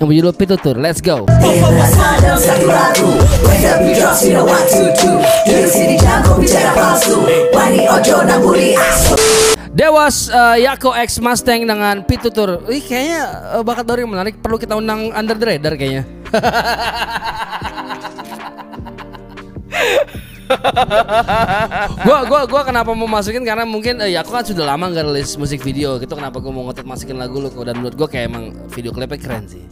Yang 0.00 0.08
berjudul 0.08 0.32
Pitutur. 0.36 0.76
Let's 0.80 1.00
go. 1.04 1.26
Dewas 9.70 10.26
uh, 10.34 10.58
Yako 10.58 10.90
X 10.98 11.22
Mustang 11.22 11.62
dengan 11.62 12.02
Pitutur. 12.02 12.66
Ih 12.68 12.82
kayaknya 12.82 13.54
uh, 13.54 13.62
bakat 13.62 13.86
yang 13.94 14.10
menarik. 14.10 14.42
Perlu 14.42 14.58
kita 14.58 14.74
undang 14.76 15.14
Under 15.14 15.38
the 15.38 15.46
Radar 15.46 15.78
kayaknya. 15.78 16.04
gua 22.06 22.18
gua 22.26 22.40
gua 22.46 22.62
kenapa 22.66 22.90
mau 22.92 23.06
masukin? 23.06 23.42
Karena 23.42 23.64
mungkin 23.64 24.00
eh, 24.02 24.14
ya 24.14 24.24
aku 24.24 24.34
kan 24.34 24.44
sudah 24.44 24.64
lama 24.66 24.90
nggak 24.90 25.06
rilis 25.06 25.34
musik 25.40 25.62
video 25.62 25.96
gitu. 26.02 26.12
Kenapa 26.16 26.42
gua 26.42 26.52
mau 26.52 26.62
ngotot 26.68 26.86
masukin 26.86 27.16
lagu 27.18 27.38
lu? 27.38 27.50
Dan 27.62 27.80
menurut 27.80 27.96
gua 27.96 28.08
kayak 28.10 28.30
emang 28.30 28.44
video 28.70 28.90
klipnya 28.90 29.18
keren 29.18 29.46
sih. 29.46 29.64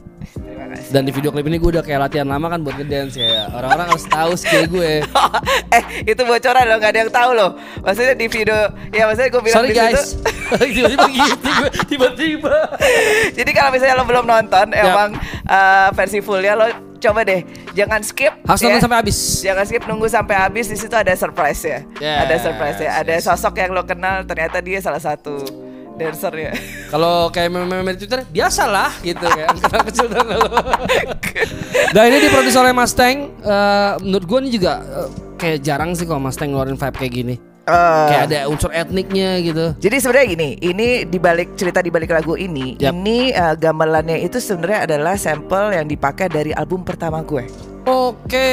Dan 0.88 1.04
di 1.04 1.12
video 1.12 1.32
klip 1.32 1.44
ini 1.48 1.56
gue 1.60 1.70
udah 1.78 1.84
kayak 1.84 2.08
latihan 2.08 2.28
lama 2.28 2.48
kan 2.52 2.60
buat 2.60 2.76
ngedance. 2.76 3.16
Ya 3.16 3.48
orang-orang 3.52 3.88
harus 3.92 4.06
tahu 4.08 4.32
skill 4.36 4.64
gue 4.68 4.92
eh 5.76 5.82
itu 6.04 6.22
bocoran 6.24 6.64
loh 6.68 6.76
nggak 6.80 6.92
ada 6.92 7.00
yang 7.04 7.12
tahu 7.12 7.30
loh. 7.36 7.50
Maksudnya 7.84 8.14
di 8.16 8.26
video 8.28 8.56
ya 8.92 9.08
maksudnya 9.08 9.30
gue 9.32 9.42
bilang 9.42 9.56
sorry 9.64 9.72
guys. 9.72 10.16
Tiba-tiba 10.48 11.06
gitu 11.12 11.52
tiba-tiba. 11.92 12.56
Jadi 13.38 13.50
kalau 13.52 13.70
misalnya 13.72 14.00
lo 14.00 14.04
belum 14.08 14.24
nonton 14.24 14.66
emang 14.72 15.16
eh, 15.44 15.88
versi 15.92 16.18
fullnya 16.24 16.56
lo 16.56 16.66
coba 16.98 17.22
deh 17.22 17.46
jangan 17.72 18.00
skip 18.02 18.34
harus 18.44 18.60
ya. 18.60 18.78
sampai 18.82 18.98
habis 19.00 19.18
Jangan 19.42 19.64
skip 19.64 19.82
nunggu 19.86 20.06
sampai 20.10 20.36
habis 20.36 20.66
di 20.68 20.76
situ 20.76 20.94
ada 20.94 21.12
surprise 21.14 21.62
ya. 21.62 21.80
Yes, 22.02 22.18
ada 22.26 22.36
surprise 22.42 22.78
ya. 22.82 22.90
Ada 23.00 23.14
yes. 23.16 23.24
sosok 23.26 23.54
yang 23.58 23.70
lo 23.72 23.82
kenal 23.86 24.26
ternyata 24.26 24.58
dia 24.60 24.78
salah 24.82 25.00
satu 25.00 25.40
dancer 25.98 26.32
ya. 26.34 26.52
Kalau 26.92 27.32
kayak 27.34 27.50
meme-meme 27.50 27.98
di 27.98 28.06
Twitter 28.06 28.22
biasalah 28.28 28.94
gitu 29.02 29.24
kayak 29.24 29.50
kenal 29.58 29.82
kecil 29.88 30.06
dan 30.10 30.26
lo. 30.26 30.38
nah 31.94 32.02
ini 32.06 32.16
diproduksi 32.22 32.58
oleh 32.58 32.74
Mustang. 32.76 33.16
Eh, 33.42 33.92
menurut 34.04 34.26
gue 34.26 34.38
ini 34.46 34.50
juga 34.54 34.72
eh, 34.84 35.08
kayak 35.38 35.58
jarang 35.64 35.90
sih 35.98 36.06
kalau 36.06 36.22
Mustang 36.22 36.54
ngeluarin 36.54 36.78
vibe 36.78 36.96
kayak 36.96 37.12
gini. 37.12 37.36
Eh, 37.68 38.06
Kayak 38.08 38.24
ada 38.32 38.40
unsur 38.48 38.70
etniknya 38.72 39.36
gitu. 39.44 39.76
Jadi 39.76 39.96
sebenarnya 40.00 40.26
gini, 40.32 40.48
ini 40.64 40.88
di 41.04 41.18
balik 41.20 41.52
cerita 41.52 41.84
di 41.84 41.92
balik 41.92 42.08
lagu 42.08 42.32
ini, 42.34 42.80
Yap. 42.80 42.96
ini 42.96 43.28
eh, 43.28 43.54
gamelannya 43.60 44.24
itu 44.24 44.40
sebenarnya 44.40 44.88
adalah 44.88 45.14
sampel 45.20 45.76
yang 45.76 45.84
dipakai 45.84 46.32
dari 46.32 46.56
album 46.56 46.80
pertama 46.80 47.20
gue. 47.20 47.44
Oke. 47.86 48.50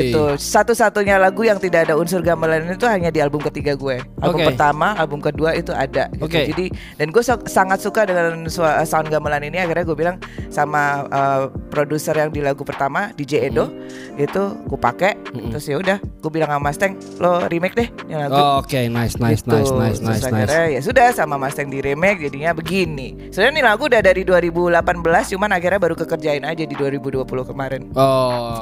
Gitu. 0.00 0.22
Satu-satunya 0.38 1.20
lagu 1.20 1.44
yang 1.44 1.58
tidak 1.58 1.90
ada 1.90 1.94
unsur 1.98 2.24
gamelan 2.24 2.64
itu 2.70 2.86
hanya 2.88 3.10
di 3.10 3.20
album 3.20 3.42
ketiga 3.42 3.74
gue. 3.74 4.00
Album 4.22 4.40
Oke. 4.40 4.48
pertama, 4.54 4.94
album 4.96 5.20
kedua 5.20 5.52
itu 5.52 5.70
ada. 5.74 6.08
Gitu. 6.14 6.24
Oke. 6.24 6.40
Jadi 6.48 6.66
dan 6.96 7.08
gue 7.10 7.22
so- 7.22 7.44
sangat 7.46 7.82
suka 7.82 8.06
dengan 8.06 8.46
sound 8.84 9.08
gamelan 9.08 9.44
ini. 9.44 9.58
Akhirnya 9.60 9.84
gue 9.84 9.96
bilang 9.96 10.16
sama 10.48 11.04
eh, 11.10 11.42
produser 11.70 12.14
yang 12.14 12.30
di 12.30 12.40
lagu 12.40 12.62
pertama 12.62 13.10
DJ 13.14 13.50
Edo 13.50 13.70
itu 14.16 14.42
gue 14.66 14.78
pakai. 14.78 15.18
Terus 15.34 15.64
ya 15.66 15.76
udah, 15.78 15.98
gue 15.98 16.30
bilang 16.30 16.50
sama 16.50 16.62
Mustang, 16.70 16.92
lo 17.18 17.44
remake 17.50 17.74
deh 17.74 17.88
yang 18.06 18.26
lagu. 18.26 18.38
Oh, 18.38 18.52
Oke, 18.62 18.86
nice, 18.86 19.18
nice, 19.18 19.42
Gitu. 19.42 19.50
nice, 19.50 19.70
nice, 19.70 19.98
Terus 19.98 20.00
nice, 20.00 20.22
nice. 20.22 20.34
akhirnya 20.46 20.64
ya 20.70 20.80
sudah 20.80 21.06
sama 21.10 21.34
Mustang 21.36 21.68
di 21.68 21.82
remake 21.82 22.22
jadinya 22.22 22.54
begini. 22.54 23.30
Sebenarnya 23.34 23.54
nih 23.58 23.64
lagu 23.66 23.82
udah 23.86 24.00
dari 24.00 24.22
2018 24.22 25.34
cuman 25.34 25.50
akhirnya 25.52 25.80
baru 25.82 25.94
kekerjain 25.94 26.44
aja 26.46 26.64
di 26.64 26.74
2020 26.74 27.26
kemarin. 27.44 27.82
Oh. 27.94 28.53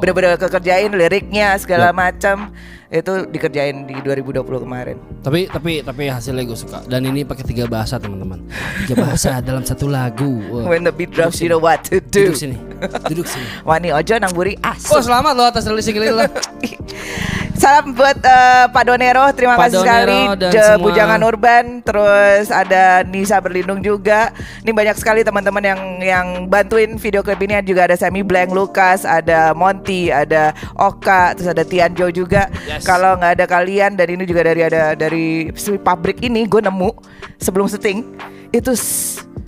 Bener-bener 0.00 0.40
kekerjain 0.40 0.92
liriknya 0.96 1.54
segala 1.60 1.92
Yap. 1.92 1.96
macam 1.96 2.36
itu 2.90 3.12
dikerjain 3.24 3.86
di 3.86 3.94
2020 3.96 4.42
kemarin. 4.60 4.98
Tapi 5.20 5.46
tapi 5.46 5.78
tapi 5.78 6.02
hasilnya 6.06 6.42
gue 6.42 6.58
suka 6.58 6.82
dan 6.84 7.02
ini 7.02 7.22
pakai 7.22 7.44
tiga 7.44 7.64
bahasa 7.64 7.96
teman-teman. 7.96 8.42
Tiga 8.82 8.98
bahasa 9.00 9.38
dalam 9.46 9.62
satu 9.62 9.86
lagu. 9.86 10.42
Wah. 10.50 10.66
When 10.66 10.82
the 10.82 10.90
beat 10.90 11.10
drops 11.10 11.38
you 11.38 11.46
know 11.46 11.58
what 11.58 11.86
to 11.86 12.02
do. 12.02 12.26
Duduk 12.26 12.36
sini, 12.36 12.58
duduk 13.06 13.24
sini. 13.24 13.46
Wani 13.68 13.90
Ojo 13.90 14.14
nang 14.16 14.30
buri 14.30 14.58
Oh 14.60 14.74
asu. 14.74 14.98
selamat 15.00 15.32
lo 15.32 15.44
atas 15.46 15.64
rilis 15.64 15.86
single 15.86 16.10
lo. 16.12 16.26
Salam 17.52 17.92
buat 17.92 18.16
eh, 18.16 18.72
Pak 18.72 18.84
Donero, 18.86 19.20
terima 19.30 19.52
Pak 19.52 19.68
kasih 19.68 19.76
Donero 19.76 20.16
sekali. 20.32 20.48
Je- 20.48 20.64
semua- 20.64 20.80
Bujangan 20.80 21.20
Urban, 21.20 21.64
terus 21.84 22.48
ada 22.48 23.04
Nisa 23.04 23.36
Berlindung 23.36 23.84
juga. 23.84 24.32
Ini 24.64 24.72
banyak 24.72 24.96
sekali 24.96 25.20
teman-teman 25.20 25.60
yang 25.60 25.80
yang 26.00 26.26
bantuin 26.48 26.96
video 26.96 27.20
klip 27.20 27.36
ini. 27.38 27.60
Juga 27.60 27.84
ada 27.84 28.00
Semi 28.00 28.24
Blank, 28.24 28.48
Lukas, 28.50 29.04
ada 29.04 29.52
Monty, 29.52 30.08
ada 30.08 30.56
Oka, 30.72 31.36
terus 31.36 31.52
ada 31.52 31.60
Tianjo 31.60 32.08
juga. 32.08 32.48
Yes. 32.64 32.79
Kalau 32.82 33.16
nggak 33.20 33.32
ada 33.40 33.46
kalian 33.46 33.94
dan 33.94 34.06
ini 34.08 34.24
juga 34.24 34.44
dari 34.44 34.60
ada 34.64 34.96
dari 34.96 35.48
si 35.54 35.76
pabrik 35.76 36.24
ini, 36.24 36.48
gue 36.48 36.60
nemu 36.64 36.90
sebelum 37.38 37.68
syuting 37.68 38.04
itu 38.50 38.74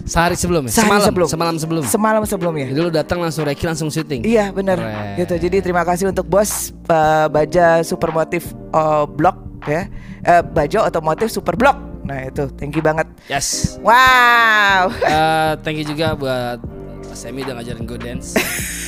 Sehari 0.02 0.34
sebelum 0.34 0.66
ya? 0.66 0.70
sehari 0.74 0.90
semalam, 0.90 1.06
sebelum. 1.06 1.28
Semalam 1.30 1.56
sebelum. 1.56 1.82
Semalam 1.86 2.22
sebelumnya. 2.26 2.66
Jadi 2.74 2.80
lu 2.82 2.90
datang 2.90 3.22
langsung 3.22 3.46
reki 3.46 3.70
langsung 3.70 3.86
syuting. 3.86 4.26
Iya 4.26 4.50
benar 4.50 4.78
gitu. 5.14 5.38
Jadi 5.38 5.62
terima 5.62 5.86
kasih 5.86 6.10
untuk 6.10 6.26
bos 6.26 6.74
uh, 6.90 7.30
Baja 7.30 7.86
Supermotif 7.86 8.50
uh, 8.74 9.06
Blok 9.06 9.38
ya. 9.62 9.86
Eh, 10.26 10.42
Baja 10.42 10.90
Otomotif 10.90 11.30
Super 11.30 11.54
Blok. 11.54 11.78
Nah 12.02 12.26
itu 12.26 12.50
thank 12.58 12.74
you 12.74 12.82
banget. 12.82 13.06
Yes. 13.30 13.78
Wow. 13.78 14.90
Eh, 15.06 15.52
thank 15.62 15.78
you 15.78 15.86
juga 15.86 16.18
buat 16.18 16.58
Mas 17.06 17.22
Semi 17.22 17.46
udah 17.46 17.62
ngajarin 17.62 17.86
gue 17.86 17.98
dance. 18.02 18.34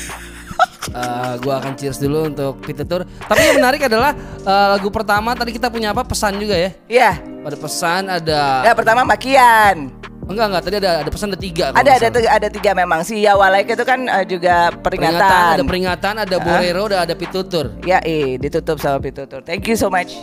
Eh, 0.93 1.35
gua 1.41 1.65
akan 1.65 1.73
cheers 1.81 1.97
dulu 1.97 2.29
untuk 2.29 2.61
Pitetur. 2.61 3.09
Tapi 3.09 3.41
yang 3.41 3.57
menarik 3.65 3.89
adalah 3.89 4.13
eh, 4.45 4.67
lagu 4.77 4.93
pertama 4.93 5.33
tadi 5.33 5.57
kita 5.57 5.73
punya 5.73 5.97
apa 5.97 6.05
pesan 6.05 6.37
juga 6.37 6.55
ya. 6.59 6.71
Iya. 6.85 7.13
Ada 7.45 7.57
pesan, 7.57 8.03
ada 8.09 8.41
Nah 8.65 8.75
pertama 8.77 9.01
Makian. 9.05 9.93
enggak 10.25 10.47
enggak 10.49 10.63
tadi 10.65 10.77
ada 10.81 10.93
ada 11.05 11.11
pesan 11.13 11.29
ada 11.37 11.41
tiga. 11.41 11.65
Ada 11.77 11.91
ada 12.01 12.09
tiga, 12.09 12.29
ada 12.33 12.49
tiga 12.49 12.71
memang. 12.73 13.01
Si 13.05 13.21
Yawalaik 13.21 13.69
itu 13.69 13.85
kan 13.85 14.09
uh, 14.09 14.25
juga 14.25 14.73
peringatan. 14.73 15.21
peringatan, 15.21 15.53
ada 15.53 15.65
peringatan, 15.69 16.15
ada 16.25 16.37
Borero, 16.41 16.85
dan 16.89 16.99
ada 17.05 17.13
Pitutur. 17.13 17.77
Ya 17.85 18.01
eh 18.01 18.41
ditutup 18.41 18.81
sama 18.81 19.05
Pitutur. 19.05 19.45
Thank 19.45 19.69
you 19.69 19.77
so 19.77 19.93
much. 19.93 20.17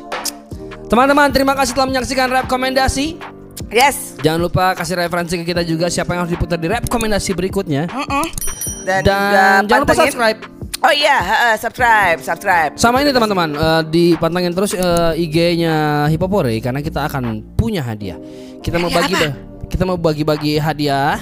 Teman-teman, 0.90 1.30
terima 1.30 1.54
kasih 1.54 1.78
telah 1.78 1.88
menyaksikan 1.88 2.34
rekomendasi. 2.34 3.22
Yes. 3.70 4.18
Jangan 4.26 4.40
lupa 4.42 4.74
kasih 4.74 5.00
referensi 5.00 5.38
ke 5.38 5.46
kita 5.54 5.62
juga 5.64 5.88
siapa 5.88 6.18
yang 6.18 6.26
harus 6.26 6.34
diputar 6.34 6.58
di 6.58 6.68
rekomendasi 6.68 7.32
berikutnya. 7.38 7.88
Mm-mm. 7.88 8.26
Dan, 8.82 9.02
Dan 9.06 9.06
juga 9.06 9.46
jangan 9.70 9.82
lupa 9.86 9.96
subscribe. 9.96 10.40
Oh 10.82 10.90
iya, 10.90 11.18
heeh, 11.22 11.54
subscribe, 11.62 12.18
subscribe. 12.26 12.74
Sama 12.74 13.06
ini 13.06 13.14
teman-teman, 13.14 13.54
eh, 13.54 13.82
dipantengin 13.86 14.50
terus 14.50 14.74
eh, 14.74 15.14
IG-nya 15.14 16.10
Hipopore 16.10 16.58
karena 16.58 16.82
kita 16.82 17.06
akan 17.06 17.54
punya 17.54 17.86
hadiah. 17.86 18.18
Kita 18.66 18.82
mau 18.82 18.90
bagi 18.90 19.14
apa? 19.14 19.30
kita 19.70 19.84
mau 19.86 19.98
bagi-bagi 20.02 20.58
hadiah. 20.58 21.22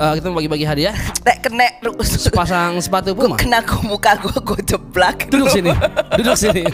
Eh, 0.00 0.12
kita 0.16 0.32
mau 0.32 0.40
bagi-bagi 0.40 0.64
hadiah 0.64 0.94
Nek 1.26 1.36
kena 1.44 1.66
sepasang 2.00 2.80
sepatu 2.80 3.12
Puma. 3.12 3.36
kena 3.36 3.60
ke 3.60 3.76
muka 3.84 4.16
gue, 4.16 4.32
gue 4.32 4.60
jeblak 4.64 5.28
Duduk 5.28 5.52
sini, 5.52 5.74
duduk 6.16 6.38
sini. 6.38 6.64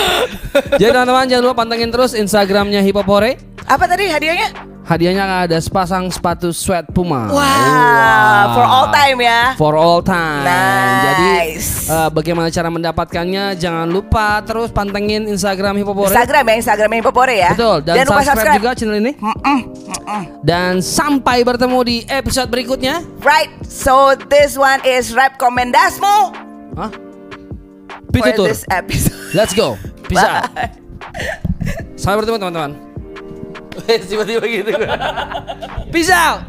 Jadi 0.80 0.90
teman-teman 0.90 1.30
jangan 1.30 1.42
lupa 1.46 1.62
pantengin 1.62 1.94
terus 1.94 2.18
Instagramnya 2.18 2.82
Hipopore. 2.82 3.38
Apa 3.68 3.86
tadi 3.86 4.10
hadiahnya? 4.10 4.77
Hadiahnya 4.88 5.44
ada 5.44 5.60
sepasang 5.60 6.08
sepatu 6.08 6.48
sweat 6.48 6.88
Puma. 6.96 7.28
Wow, 7.28 8.44
for 8.56 8.64
all 8.64 8.86
time 8.88 9.18
ya. 9.20 9.40
For 9.60 9.72
all 9.76 10.00
time. 10.00 10.48
Jadi 11.04 11.28
Nice. 11.28 11.92
eh, 11.92 12.08
bagaimana 12.08 12.48
cara 12.48 12.72
mendapatkannya? 12.72 13.52
Jangan 13.60 13.84
lupa 13.84 14.40
terus 14.48 14.72
pantengin 14.72 15.28
Instagram 15.28 15.76
Hipopore. 15.76 16.08
Instagram 16.08 16.40
ya, 16.48 16.54
Instagram 16.64 16.90
Infopore 16.96 17.36
ya. 17.36 17.52
Betul. 17.52 17.84
Dan 17.84 17.94
lupa 18.00 18.24
subscribe, 18.24 18.32
subscribe. 18.32 18.56
juga 18.56 18.70
channel 18.72 18.96
ini. 18.96 19.12
Mm-mm, 19.20 19.58
mm-mm. 19.92 20.22
Dan 20.40 20.80
sampai 20.80 21.44
bertemu 21.44 21.78
di 21.84 21.96
episode 22.08 22.48
berikutnya. 22.48 23.04
Right, 23.20 23.52
so 23.68 24.16
this 24.32 24.56
one 24.56 24.80
is 24.88 25.12
rap 25.12 25.36
komendasmu 25.36 26.32
Hah? 26.80 26.88
for 26.88 28.24
Pitutur. 28.24 28.48
this 28.48 28.64
episode. 28.72 29.36
Let's 29.36 29.52
go. 29.52 29.76
Bisa. 30.08 30.48
Sampai 32.00 32.24
bertemu 32.24 32.40
teman-teman. 32.40 32.87
tiba-tiba 34.10 34.46
gitu 34.46 34.70
gue. 34.74 34.88
Peace 35.92 36.12
out. 36.12 36.46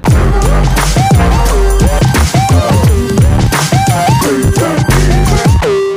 Thank 4.60 5.64
you. 5.64 5.89